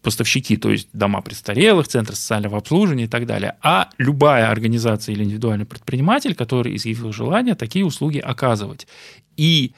поставщики, 0.00 0.56
то 0.56 0.70
есть 0.70 0.88
дома 0.92 1.20
престарелых, 1.20 1.86
центры 1.86 2.16
социального 2.16 2.58
обслуживания 2.58 3.04
и 3.04 3.08
так 3.08 3.26
далее, 3.26 3.56
а 3.62 3.90
любая 3.98 4.50
организация 4.50 5.12
или 5.12 5.22
индивидуальный 5.22 5.66
предприниматель, 5.66 6.34
который 6.34 6.74
изъявил 6.74 7.12
желание 7.12 7.54
такие 7.54 7.84
услуги 7.84 8.18
оказывать. 8.18 8.88
И 9.36 9.74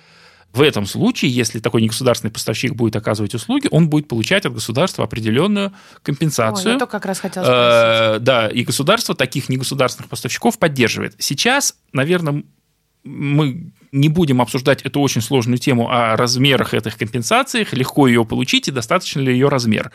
в 0.55 0.63
этом 0.63 0.87
случае, 0.87 1.33
если 1.33 1.59
такой 1.59 1.83
негосударственный 1.83 2.31
поставщик 2.31 2.75
будет 2.75 2.95
оказывать 2.95 3.35
услуги, 3.35 3.67
он 3.73 3.89
будет 3.89 4.07
получать 4.07 4.47
от 4.47 4.55
государства 4.55 5.03
определенную 5.03 5.73
компенсацию. 6.05 6.67
Ой, 6.67 6.73
я 6.75 6.79
только 6.79 6.93
как 6.93 7.07
раз 7.07 7.19
хотела 7.19 7.45
спросить. 7.45 7.61
Э, 7.61 8.19
да, 8.21 8.49
и 8.49 8.63
государство 8.63 9.17
таких 9.17 9.49
негосударственных 9.49 10.09
поставщиков 10.09 10.57
поддерживает. 10.61 11.17
Сейчас, 11.19 11.75
наверное, 11.93 12.45
мы 13.03 13.73
не 13.91 14.09
будем 14.09 14.41
обсуждать 14.41 14.83
эту 14.83 15.01
очень 15.01 15.23
сложную 15.23 15.59
тему 15.59 15.91
о 15.91 16.17
размерах 16.17 16.73
этих 16.73 16.99
компенсаций, 16.99 17.67
легко 17.73 18.07
ее 18.07 18.25
получить 18.25 18.69
и 18.69 18.71
достаточно 18.71 19.21
ли 19.21 19.33
ее 19.33 19.49
размер. 19.49 19.91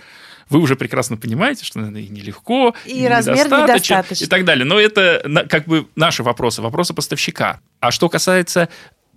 Вы 0.49 0.59
уже 0.59 0.75
прекрасно 0.75 1.15
понимаете, 1.15 1.63
что 1.63 1.79
это 1.79 1.89
нелегко, 1.91 2.75
и 2.85 3.07
размер 3.07 3.45
недостаточно 3.47 4.25
и 4.25 4.27
так 4.27 4.43
далее. 4.43 4.65
Но 4.65 4.77
это 4.77 5.45
как 5.47 5.67
бы 5.67 5.87
наши 5.95 6.21
вопросы, 6.21 6.61
вопросы 6.61 6.93
поставщика. 6.93 7.61
А 7.79 7.91
что 7.91 8.09
касается 8.09 8.67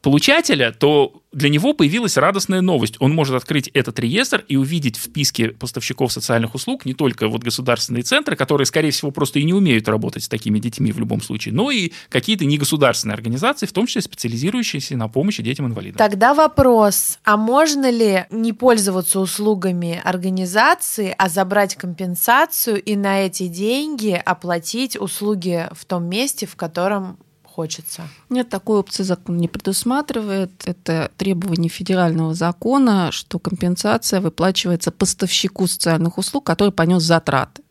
получателя, 0.03 0.73
то 0.73 1.23
для 1.33 1.49
него 1.49 1.73
появилась 1.73 2.17
радостная 2.17 2.61
новость. 2.61 2.97
Он 2.99 3.15
может 3.15 3.35
открыть 3.35 3.69
этот 3.69 3.99
реестр 3.99 4.45
и 4.49 4.57
увидеть 4.57 4.99
в 4.99 5.05
списке 5.05 5.49
поставщиков 5.49 6.13
социальных 6.13 6.55
услуг 6.55 6.85
не 6.85 6.93
только 6.93 7.29
вот 7.29 7.43
государственные 7.43 8.03
центры, 8.03 8.37
которые, 8.37 8.67
скорее 8.67 8.91
всего, 8.91 9.13
просто 9.13 9.39
и 9.39 9.45
не 9.45 9.55
умеют 9.55 9.89
работать 9.89 10.25
с 10.25 10.29
такими 10.29 10.59
детьми 10.59 10.93
в 10.93 10.99
любом 10.99 11.23
случае, 11.23 11.55
но 11.55 11.71
и 11.71 11.93
какие-то 12.11 12.45
негосударственные 12.45 13.15
организации, 13.15 13.67
в 13.67 13.73
том 13.73 13.87
числе 13.87 14.03
специализирующиеся 14.03 14.97
на 14.97 15.09
помощи 15.09 15.43
детям-инвалидам. 15.43 15.99
Тогда 15.99 16.35
вопрос, 16.35 17.19
а 17.25 17.37
можно 17.37 17.91
ли 17.91 18.27
не 18.31 18.53
пользоваться 18.53 19.21
услугами 19.21 20.01
организации, 20.05 21.15
а 21.17 21.29
забрать 21.29 21.77
компенсацию 21.77 22.83
и 22.83 22.97
на 22.97 23.25
эти 23.25 23.47
деньги 23.47 24.21
оплатить 24.23 25.01
услуги 25.01 25.69
в 25.73 25.85
том 25.85 26.05
месте, 26.05 26.47
в 26.47 26.57
котором 26.57 27.19
хочется. 27.53 28.09
Нет, 28.31 28.49
такой 28.49 28.79
опции 28.79 29.03
закон 29.03 29.37
не 29.37 29.49
предусматривает. 29.49 30.51
Это 30.65 31.11
требование 31.17 31.69
федерального 31.69 32.35
закона, 32.35 33.13
что 33.13 33.39
компенсация 33.39 34.21
выплачивается 34.21 34.91
поставщику 34.91 35.67
социальных 35.67 36.19
услуг, 36.19 36.45
который 36.45 36.73
понес 36.73 37.03
затраты. 37.03 37.63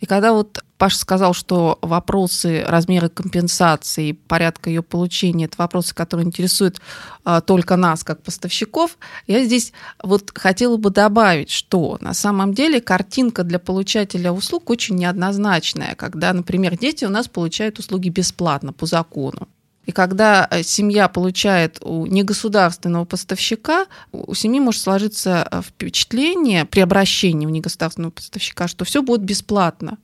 И 0.00 0.06
когда 0.06 0.32
вот 0.32 0.62
Паша 0.84 0.98
сказал, 0.98 1.32
что 1.32 1.78
вопросы 1.80 2.62
размера 2.62 3.08
компенсации, 3.08 4.12
порядка 4.12 4.68
ее 4.68 4.82
получения, 4.82 5.46
это 5.46 5.54
вопросы, 5.56 5.94
которые 5.94 6.26
интересуют 6.26 6.78
а, 7.24 7.40
только 7.40 7.76
нас, 7.76 8.04
как 8.04 8.22
поставщиков, 8.22 8.98
я 9.26 9.42
здесь 9.46 9.72
вот 10.02 10.36
хотела 10.36 10.76
бы 10.76 10.90
добавить, 10.90 11.48
что 11.48 11.96
на 12.02 12.12
самом 12.12 12.52
деле 12.52 12.82
картинка 12.82 13.44
для 13.44 13.58
получателя 13.58 14.30
услуг 14.30 14.68
очень 14.68 14.96
неоднозначная, 14.96 15.94
когда, 15.94 16.34
например, 16.34 16.76
дети 16.76 17.06
у 17.06 17.08
нас 17.08 17.28
получают 17.28 17.78
услуги 17.78 18.10
бесплатно 18.10 18.74
по 18.74 18.84
закону. 18.84 19.48
И 19.86 19.92
когда 19.92 20.46
э, 20.50 20.62
семья 20.62 21.08
получает 21.08 21.78
у 21.80 22.04
негосударственного 22.04 23.06
поставщика, 23.06 23.86
у 24.12 24.34
семьи 24.34 24.60
может 24.60 24.82
сложиться 24.82 25.48
э, 25.50 25.62
впечатление 25.62 26.66
при 26.66 26.80
обращении 26.80 27.46
у 27.46 27.50
негосударственного 27.50 28.10
поставщика, 28.10 28.68
что 28.68 28.84
все 28.84 29.00
будет 29.00 29.22
бесплатно. 29.22 29.96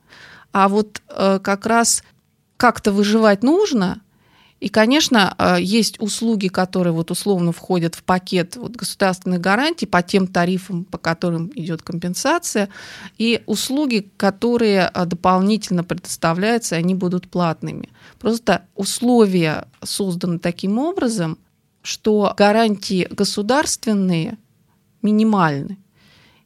А 0.52 0.68
вот 0.68 1.02
э, 1.08 1.38
как 1.42 1.66
раз 1.66 2.02
как-то 2.56 2.92
выживать 2.92 3.42
нужно, 3.42 4.00
И, 4.60 4.68
конечно, 4.68 5.34
э, 5.38 5.56
есть 5.60 5.98
услуги, 6.00 6.48
которые 6.48 6.92
вот 6.92 7.10
условно 7.10 7.50
входят 7.52 7.94
в 7.94 8.02
пакет 8.02 8.56
вот 8.56 8.76
государственных 8.76 9.40
гарантий 9.40 9.86
по 9.86 10.02
тем 10.02 10.26
тарифам, 10.26 10.84
по 10.84 10.98
которым 10.98 11.50
идет 11.54 11.82
компенсация, 11.82 12.68
и 13.16 13.42
услуги, 13.46 14.10
которые 14.18 14.90
э, 14.92 15.06
дополнительно 15.06 15.82
предоставляются, 15.82 16.76
они 16.76 16.94
будут 16.94 17.28
платными. 17.28 17.88
Просто 18.18 18.66
условия 18.76 19.66
созданы 19.82 20.38
таким 20.38 20.78
образом, 20.78 21.38
что 21.82 22.34
гарантии 22.36 23.08
государственные 23.10 24.36
минимальны. 25.00 25.78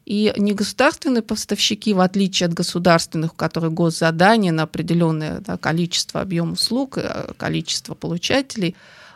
И 0.05 0.31
негосударственные 0.37 1.23
поставщики, 1.23 1.93
в 1.93 1.99
отличие 1.99 2.45
от 2.45 2.53
государственных, 2.53 3.33
у 3.33 3.35
которых 3.35 3.73
госзадание 3.73 4.51
на 4.51 4.63
определенное 4.63 5.39
да, 5.39 5.57
количество, 5.57 6.21
объем 6.21 6.53
услуг, 6.53 6.97
э, 6.97 7.31
количество 7.37 7.95
получателей, 7.95 8.75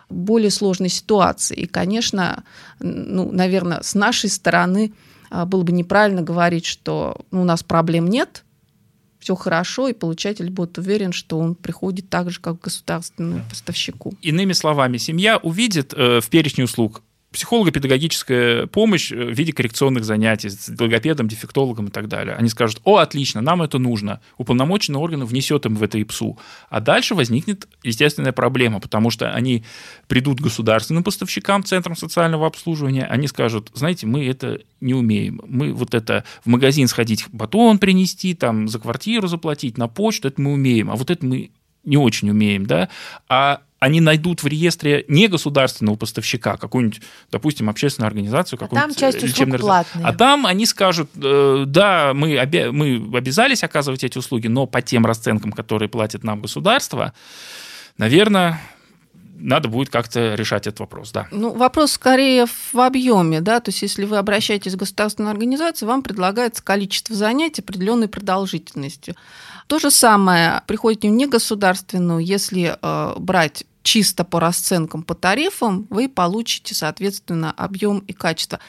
более 0.09 0.49
сложной 0.49 0.89
ситуации. 0.89 1.55
И, 1.55 1.67
конечно, 1.67 2.43
ну, 2.79 3.31
наверное, 3.31 3.81
с 3.83 3.93
нашей 3.93 4.29
стороны 4.31 4.91
а, 5.29 5.45
было 5.45 5.61
бы 5.61 5.71
неправильно 5.71 6.23
говорить, 6.23 6.65
что 6.65 7.21
ну, 7.29 7.43
у 7.43 7.45
нас 7.45 7.61
проблем 7.61 8.07
нет, 8.07 8.43
все 9.19 9.35
хорошо, 9.35 9.87
и 9.87 9.93
получатель 9.93 10.49
будет 10.49 10.77
уверен, 10.77 11.11
что 11.11 11.37
он 11.37 11.53
приходит 11.53 12.09
так 12.09 12.31
же, 12.31 12.39
как 12.39 12.59
к 12.59 12.63
государственному 12.63 13.43
поставщику. 13.49 14.13
Иными 14.21 14.53
словами, 14.53 14.97
семья 14.97 15.37
увидит 15.37 15.93
э, 15.93 16.21
в 16.21 16.29
перечне 16.29 16.63
услуг 16.63 17.03
психолого-педагогическая 17.31 18.67
помощь 18.67 19.11
в 19.11 19.31
виде 19.31 19.53
коррекционных 19.53 20.03
занятий 20.03 20.49
с 20.49 20.69
логопедом, 20.79 21.27
дефектологом 21.27 21.87
и 21.87 21.91
так 21.91 22.07
далее. 22.07 22.35
Они 22.35 22.49
скажут, 22.49 22.81
о, 22.83 22.97
отлично, 22.97 23.41
нам 23.41 23.61
это 23.61 23.77
нужно. 23.77 24.19
Уполномоченный 24.37 24.99
орган 24.99 25.23
внесет 25.25 25.65
им 25.65 25.75
в 25.75 25.83
это 25.83 26.01
ИПСУ. 26.01 26.37
А 26.69 26.79
дальше 26.79 27.13
возникнет 27.15 27.67
естественная 27.83 28.31
проблема, 28.31 28.79
потому 28.79 29.11
что 29.11 29.31
они 29.31 29.63
придут 30.07 30.39
к 30.39 30.43
государственным 30.43 31.03
поставщикам, 31.03 31.63
центрам 31.63 31.95
социального 31.95 32.47
обслуживания, 32.47 33.05
они 33.05 33.27
скажут, 33.27 33.69
знаете, 33.73 34.07
мы 34.07 34.25
это 34.25 34.59
не 34.81 34.93
умеем. 34.93 35.41
Мы 35.47 35.73
вот 35.73 35.93
это 35.93 36.23
в 36.43 36.47
магазин 36.47 36.87
сходить, 36.87 37.25
батон 37.31 37.77
принести, 37.77 38.33
там 38.33 38.67
за 38.67 38.79
квартиру 38.79 39.27
заплатить, 39.27 39.77
на 39.77 39.87
почту, 39.87 40.29
это 40.29 40.41
мы 40.41 40.53
умеем, 40.53 40.89
а 40.89 40.95
вот 40.95 41.11
это 41.11 41.25
мы 41.25 41.51
не 41.83 41.97
очень 41.97 42.29
умеем, 42.29 42.65
да, 42.65 42.89
а 43.27 43.61
они 43.79 44.01
найдут 44.01 44.43
в 44.43 44.47
реестре 44.47 45.05
не 45.07 45.27
государственного 45.27 45.95
поставщика, 45.95 46.57
какую-нибудь, 46.57 47.01
допустим, 47.31 47.69
общественную 47.69 48.07
организацию, 48.07 48.57
а 48.57 48.59
какую-нибудь 48.59 48.97
там 48.97 49.11
часть 49.11 49.23
услуг 49.23 49.57
платные. 49.57 50.05
А 50.05 50.13
там 50.13 50.45
они 50.45 50.65
скажут, 50.65 51.09
э, 51.15 51.63
да, 51.65 52.13
мы, 52.13 52.37
обя... 52.37 52.71
мы 52.71 52.95
обязались 53.17 53.63
оказывать 53.63 54.03
эти 54.03 54.17
услуги, 54.17 54.47
но 54.47 54.65
по 54.65 54.81
тем 54.81 55.05
расценкам, 55.05 55.53
которые 55.53 55.87
платит 55.87 56.23
нам 56.23 56.41
государство, 56.41 57.13
наверное, 57.97 58.59
надо 59.39 59.69
будет 59.69 59.89
как-то 59.89 60.35
решать 60.35 60.67
этот 60.67 60.81
вопрос, 60.81 61.11
да. 61.11 61.27
Ну, 61.31 61.53
вопрос 61.53 61.93
скорее 61.93 62.45
в 62.45 62.79
объеме, 62.79 63.41
да, 63.41 63.59
то 63.59 63.69
есть 63.69 63.81
если 63.81 64.05
вы 64.05 64.17
обращаетесь 64.17 64.75
к 64.75 64.79
государственной 64.79 65.31
организации, 65.31 65.85
вам 65.85 66.03
предлагается 66.03 66.63
количество 66.63 67.15
занятий 67.15 67.61
определенной 67.61 68.07
продолжительностью. 68.07 69.15
То 69.67 69.79
же 69.79 69.91
самое 69.91 70.61
приходите 70.67 71.09
в 71.09 71.13
негосударственную, 71.13 72.19
если 72.19 72.75
э, 72.81 73.13
брать 73.17 73.65
чисто 73.83 74.23
по 74.23 74.39
расценкам, 74.39 75.03
по 75.03 75.15
тарифам, 75.15 75.87
вы 75.89 76.09
получите, 76.09 76.75
соответственно, 76.75 77.51
объем 77.51 77.99
и 77.99 78.13
качество. 78.13 78.59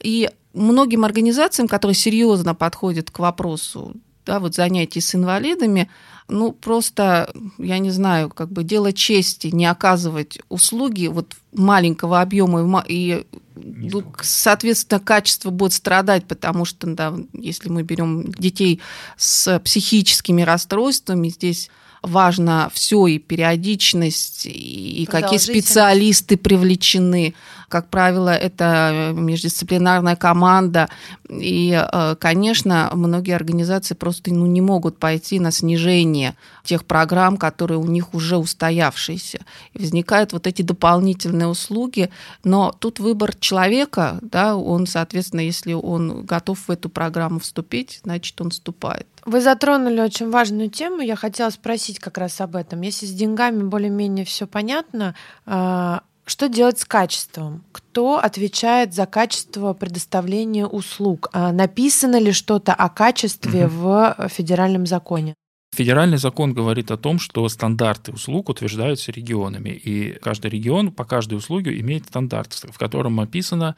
И 0.00 0.30
многим 0.52 1.04
организациям, 1.04 1.68
которые 1.68 1.94
серьезно 1.94 2.54
подходят 2.54 3.10
к 3.10 3.18
вопросу 3.18 3.94
да, 4.24 4.40
вот 4.40 4.54
занятий 4.54 5.00
с 5.00 5.14
инвалидами, 5.14 5.90
ну, 6.28 6.52
просто, 6.52 7.32
я 7.58 7.78
не 7.78 7.90
знаю, 7.90 8.30
как 8.30 8.50
бы 8.50 8.64
дело 8.64 8.92
чести 8.92 9.48
не 9.48 9.66
оказывать 9.66 10.38
услуги 10.48 11.06
вот 11.06 11.34
маленького 11.52 12.20
объема 12.20 12.82
и, 12.88 13.26
ну, 13.54 14.04
соответственно, 14.22 15.00
качество 15.00 15.50
будет 15.50 15.74
страдать, 15.74 16.24
потому 16.26 16.64
что, 16.64 16.86
да, 16.86 17.14
если 17.34 17.68
мы 17.68 17.82
берем 17.82 18.32
детей 18.32 18.80
с 19.18 19.58
психическими 19.60 20.42
расстройствами, 20.42 21.28
здесь 21.28 21.70
важно 22.04 22.70
все 22.72 23.06
и 23.06 23.18
периодичность, 23.18 24.46
и 24.46 25.06
какие 25.10 25.38
специалисты 25.38 26.36
привлечены. 26.36 27.34
Как 27.74 27.88
правило, 27.88 28.32
это 28.32 29.10
междисциплинарная 29.16 30.14
команда. 30.14 30.88
И, 31.28 31.72
э, 31.72 32.14
конечно, 32.20 32.88
многие 32.94 33.34
организации 33.34 33.94
просто 33.96 34.32
ну, 34.32 34.46
не 34.46 34.60
могут 34.60 35.00
пойти 35.00 35.40
на 35.40 35.50
снижение 35.50 36.36
тех 36.62 36.84
программ, 36.84 37.36
которые 37.36 37.78
у 37.78 37.86
них 37.86 38.14
уже 38.14 38.36
устоявшиеся. 38.36 39.40
И 39.72 39.78
возникают 39.80 40.32
вот 40.32 40.46
эти 40.46 40.62
дополнительные 40.62 41.48
услуги. 41.48 42.10
Но 42.44 42.72
тут 42.78 43.00
выбор 43.00 43.34
человека, 43.34 44.20
да, 44.22 44.54
он, 44.54 44.86
соответственно, 44.86 45.40
если 45.40 45.72
он 45.72 46.24
готов 46.24 46.68
в 46.68 46.70
эту 46.70 46.88
программу 46.88 47.40
вступить, 47.40 48.02
значит, 48.04 48.40
он 48.40 48.50
вступает. 48.50 49.08
Вы 49.26 49.40
затронули 49.40 50.00
очень 50.00 50.30
важную 50.30 50.70
тему. 50.70 51.00
Я 51.00 51.16
хотела 51.16 51.50
спросить 51.50 51.98
как 51.98 52.18
раз 52.18 52.40
об 52.40 52.54
этом. 52.54 52.82
Если 52.82 53.06
с 53.06 53.12
деньгами 53.12 53.64
более-менее 53.64 54.24
все 54.24 54.46
понятно, 54.46 55.16
а, 55.44 56.02
что 56.26 56.48
делать 56.48 56.78
с 56.78 56.84
качеством? 56.84 57.64
Кто 57.72 58.18
отвечает 58.18 58.94
за 58.94 59.06
качество 59.06 59.74
предоставления 59.74 60.66
услуг? 60.66 61.28
А 61.32 61.52
написано 61.52 62.18
ли 62.18 62.32
что-то 62.32 62.72
о 62.72 62.88
качестве 62.88 63.66
угу. 63.66 63.74
в 63.74 64.28
федеральном 64.28 64.86
законе? 64.86 65.34
Федеральный 65.74 66.18
закон 66.18 66.54
говорит 66.54 66.90
о 66.92 66.96
том, 66.96 67.18
что 67.18 67.48
стандарты 67.48 68.12
услуг 68.12 68.48
утверждаются 68.48 69.10
регионами, 69.10 69.70
и 69.70 70.12
каждый 70.20 70.52
регион 70.52 70.92
по 70.92 71.04
каждой 71.04 71.34
услуге 71.34 71.78
имеет 71.80 72.06
стандарт, 72.06 72.52
в 72.54 72.78
котором 72.78 73.18
описано, 73.18 73.74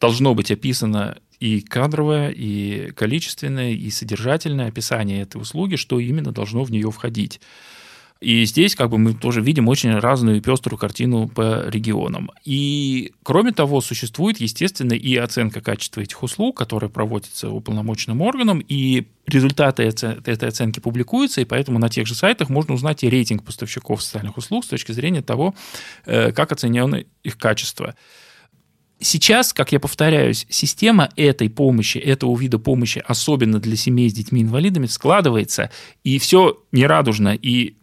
должно 0.00 0.34
быть 0.34 0.50
описано 0.50 1.18
и 1.38 1.60
кадровое, 1.60 2.30
и 2.30 2.90
количественное, 2.90 3.72
и 3.72 3.90
содержательное 3.90 4.68
описание 4.68 5.22
этой 5.22 5.40
услуги, 5.40 5.76
что 5.76 6.00
именно 6.00 6.32
должно 6.32 6.64
в 6.64 6.70
нее 6.70 6.90
входить. 6.90 7.40
И 8.20 8.44
здесь 8.46 8.74
как 8.74 8.90
бы 8.90 8.98
мы 8.98 9.12
тоже 9.12 9.42
видим 9.42 9.68
очень 9.68 9.94
разную 9.94 10.40
пеструю 10.40 10.78
картину 10.78 11.28
по 11.28 11.68
регионам. 11.68 12.30
И 12.44 13.12
кроме 13.22 13.52
того, 13.52 13.82
существует, 13.82 14.40
естественно, 14.40 14.94
и 14.94 15.16
оценка 15.16 15.60
качества 15.60 16.00
этих 16.00 16.22
услуг, 16.22 16.56
которая 16.56 16.88
проводится 16.88 17.50
уполномоченным 17.50 18.22
органом, 18.22 18.60
и 18.66 19.06
результаты 19.26 19.82
этой 19.82 20.48
оценки 20.48 20.80
публикуются, 20.80 21.42
и 21.42 21.44
поэтому 21.44 21.78
на 21.78 21.90
тех 21.90 22.06
же 22.06 22.14
сайтах 22.14 22.48
можно 22.48 22.74
узнать 22.74 23.04
и 23.04 23.10
рейтинг 23.10 23.44
поставщиков 23.44 24.02
социальных 24.02 24.38
услуг 24.38 24.64
с 24.64 24.68
точки 24.68 24.92
зрения 24.92 25.20
того, 25.20 25.54
э, 26.06 26.32
как 26.32 26.52
оценено 26.52 27.04
их 27.22 27.36
качество. 27.36 27.94
Сейчас, 28.98 29.52
как 29.52 29.72
я 29.72 29.80
повторяюсь, 29.80 30.46
система 30.48 31.10
этой 31.16 31.50
помощи, 31.50 31.98
этого 31.98 32.34
вида 32.38 32.58
помощи, 32.58 33.02
особенно 33.06 33.60
для 33.60 33.76
семей 33.76 34.08
с 34.08 34.14
детьми-инвалидами, 34.14 34.86
складывается, 34.86 35.70
и 36.02 36.18
все 36.18 36.62
нерадужно. 36.72 37.34
И 37.34 37.76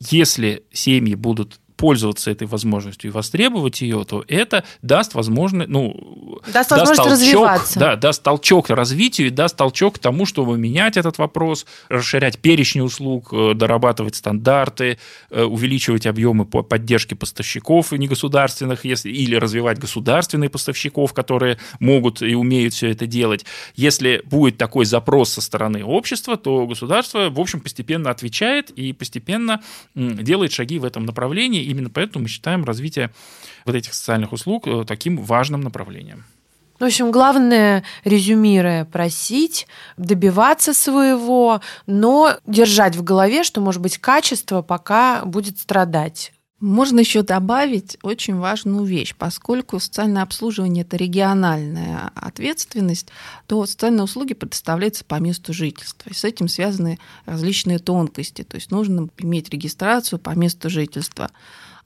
если 0.00 0.64
семьи 0.72 1.14
будут 1.14 1.60
пользоваться 1.76 2.30
этой 2.30 2.46
возможностью 2.48 3.10
и 3.10 3.12
востребовать 3.12 3.80
ее, 3.80 4.04
то 4.04 4.24
это 4.26 4.64
даст 4.82 5.14
возможность, 5.14 5.70
ну, 5.70 6.17
даст, 6.52 6.70
даст 6.70 6.96
толчок, 6.96 7.06
развиваться. 7.06 7.78
Да, 7.78 7.96
даст 7.96 8.22
толчок 8.22 8.70
развитию 8.70 9.28
и 9.28 9.30
даст 9.30 9.56
толчок 9.56 9.96
к 9.96 9.98
тому, 9.98 10.26
чтобы 10.26 10.58
менять 10.58 10.96
этот 10.96 11.18
вопрос, 11.18 11.66
расширять 11.88 12.38
перечни 12.38 12.80
услуг, 12.80 13.28
э, 13.32 13.52
дорабатывать 13.54 14.16
стандарты, 14.16 14.98
э, 15.30 15.42
увеличивать 15.42 16.06
объемы 16.06 16.44
поддержки 16.44 17.14
поставщиков 17.14 17.92
негосударственных, 17.92 18.84
если, 18.84 19.10
или 19.10 19.36
развивать 19.36 19.78
государственных 19.78 20.50
поставщиков, 20.50 21.12
которые 21.12 21.58
могут 21.80 22.22
и 22.22 22.34
умеют 22.34 22.74
все 22.74 22.90
это 22.90 23.06
делать. 23.06 23.44
Если 23.74 24.22
будет 24.24 24.56
такой 24.58 24.84
запрос 24.84 25.30
со 25.30 25.40
стороны 25.40 25.84
общества, 25.84 26.36
то 26.36 26.66
государство, 26.66 27.30
в 27.30 27.40
общем, 27.40 27.60
постепенно 27.60 28.10
отвечает 28.10 28.70
и 28.70 28.92
постепенно 28.92 29.60
делает 29.94 30.52
шаги 30.52 30.78
в 30.78 30.84
этом 30.84 31.04
направлении, 31.04 31.62
именно 31.64 31.90
поэтому 31.90 32.24
мы 32.24 32.28
считаем 32.28 32.64
развитие 32.64 33.10
вот 33.68 33.76
этих 33.76 33.94
социальных 33.94 34.32
услуг 34.32 34.66
э, 34.66 34.84
таким 34.86 35.18
важным 35.18 35.60
направлением. 35.60 36.24
В 36.78 36.84
общем, 36.84 37.10
главное, 37.10 37.82
резюмируя, 38.04 38.84
просить, 38.84 39.66
добиваться 39.96 40.72
своего, 40.72 41.60
но 41.86 42.36
держать 42.46 42.94
в 42.94 43.02
голове, 43.02 43.42
что, 43.42 43.60
может 43.60 43.82
быть, 43.82 43.98
качество 43.98 44.62
пока 44.62 45.24
будет 45.24 45.58
страдать. 45.58 46.32
Можно 46.60 47.00
еще 47.00 47.22
добавить 47.22 47.98
очень 48.02 48.36
важную 48.36 48.84
вещь. 48.84 49.14
Поскольку 49.16 49.78
социальное 49.78 50.22
обслуживание– 50.22 50.82
это 50.84 50.96
региональная 50.96 52.10
ответственность, 52.16 53.08
то 53.46 53.64
социальные 53.64 54.02
услуги 54.04 54.34
предоставляются 54.34 55.04
по 55.04 55.16
месту 55.20 55.52
жительства. 55.52 56.10
И 56.10 56.14
с 56.14 56.24
этим 56.24 56.48
связаны 56.48 56.98
различные 57.26 57.78
тонкости. 57.78 58.42
То 58.42 58.56
есть 58.56 58.72
нужно 58.72 59.08
иметь 59.18 59.50
регистрацию 59.50 60.18
по 60.18 60.30
месту 60.30 60.68
жительства. 60.68 61.30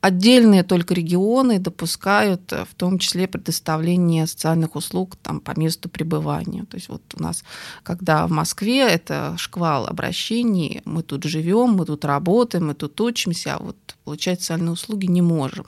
Отдельные 0.02 0.64
только 0.64 0.94
регионы 0.94 1.60
допускают 1.60 2.50
в 2.50 2.74
том 2.76 2.98
числе 2.98 3.28
предоставление 3.28 4.26
социальных 4.26 4.74
услуг 4.74 5.14
там, 5.22 5.38
по 5.38 5.56
месту 5.56 5.88
пребывания. 5.88 6.64
То 6.64 6.76
есть 6.76 6.88
вот 6.88 7.02
у 7.16 7.22
нас, 7.22 7.44
когда 7.84 8.26
в 8.26 8.32
Москве 8.32 8.80
это 8.80 9.36
шквал 9.38 9.86
обращений, 9.86 10.82
мы 10.84 11.04
тут 11.04 11.22
живем, 11.22 11.74
мы 11.74 11.86
тут 11.86 12.04
работаем, 12.04 12.66
мы 12.66 12.74
тут 12.74 13.00
учимся, 13.00 13.54
а 13.54 13.62
вот 13.62 13.76
получать 14.02 14.40
социальные 14.40 14.72
услуги 14.72 15.06
не 15.06 15.22
можем. 15.22 15.66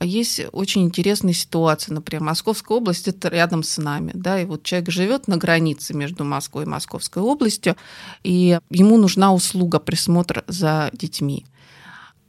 А 0.00 0.04
есть 0.04 0.40
очень 0.50 0.82
интересная 0.82 1.32
ситуация. 1.32 1.94
Например, 1.94 2.24
Московская 2.24 2.76
область 2.76 3.06
это 3.06 3.28
рядом 3.28 3.62
с 3.62 3.78
нами. 3.78 4.10
Да, 4.14 4.40
и 4.40 4.44
вот 4.46 4.64
человек 4.64 4.90
живет 4.90 5.28
на 5.28 5.36
границе 5.36 5.94
между 5.94 6.24
Москвой 6.24 6.64
и 6.64 6.68
Московской 6.68 7.22
областью, 7.22 7.76
и 8.24 8.58
ему 8.70 8.98
нужна 8.98 9.32
услуга 9.32 9.78
присмотра 9.78 10.42
за 10.48 10.90
детьми. 10.92 11.46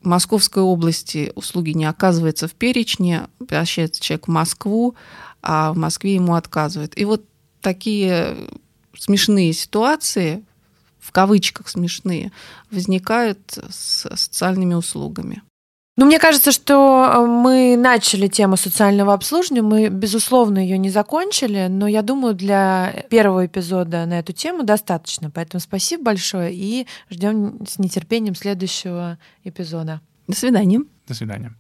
Московской 0.06 0.64
области 0.64 1.32
услуги 1.36 1.72
не 1.72 1.86
оказываются 1.86 2.47
в 2.47 2.53
перечне, 2.53 3.28
обращается 3.39 4.01
человек 4.01 4.28
в 4.28 4.32
Москву, 4.32 4.95
а 5.41 5.74
в 5.74 5.78
Москве 5.78 6.16
ему 6.16 6.36
отказывают. 6.36 6.97
И 6.97 7.06
вот 7.06 7.24
такие 7.62 8.36
смешные 8.97 9.53
ситуации, 9.53 10.43
в 10.99 11.12
кавычках 11.12 11.68
смешные, 11.70 12.32
возникают 12.72 13.60
с 13.70 14.08
социальными 14.16 14.74
услугами. 14.74 15.41
Ну, 15.98 16.06
мне 16.06 16.20
кажется, 16.20 16.52
что 16.52 16.74
э, 17.06 17.26
мы 17.26 17.78
начали 17.78 18.28
тему 18.28 18.58
социального 18.58 19.14
обслуживания, 19.14 19.62
мы, 19.62 19.88
безусловно, 19.88 20.60
ее 20.60 20.78
не 20.78 20.89
закончили, 20.89 21.68
но 21.70 21.88
я 21.88 22.02
думаю, 22.02 22.34
для 22.34 23.06
первого 23.10 23.46
эпизода 23.46 24.06
на 24.06 24.20
эту 24.20 24.34
тему 24.34 24.64
достаточно. 24.64 25.32
Поэтому 25.32 25.62
спасибо 25.62 26.04
большое 26.04 26.54
и 26.54 26.86
ждем 27.10 27.66
с 27.66 27.80
нетерпением 27.80 28.36
следующего 28.36 29.18
эпизода. 29.46 30.02
До 30.28 30.36
свидания. 30.36 30.82
До 31.08 31.14
свидания. 31.14 31.56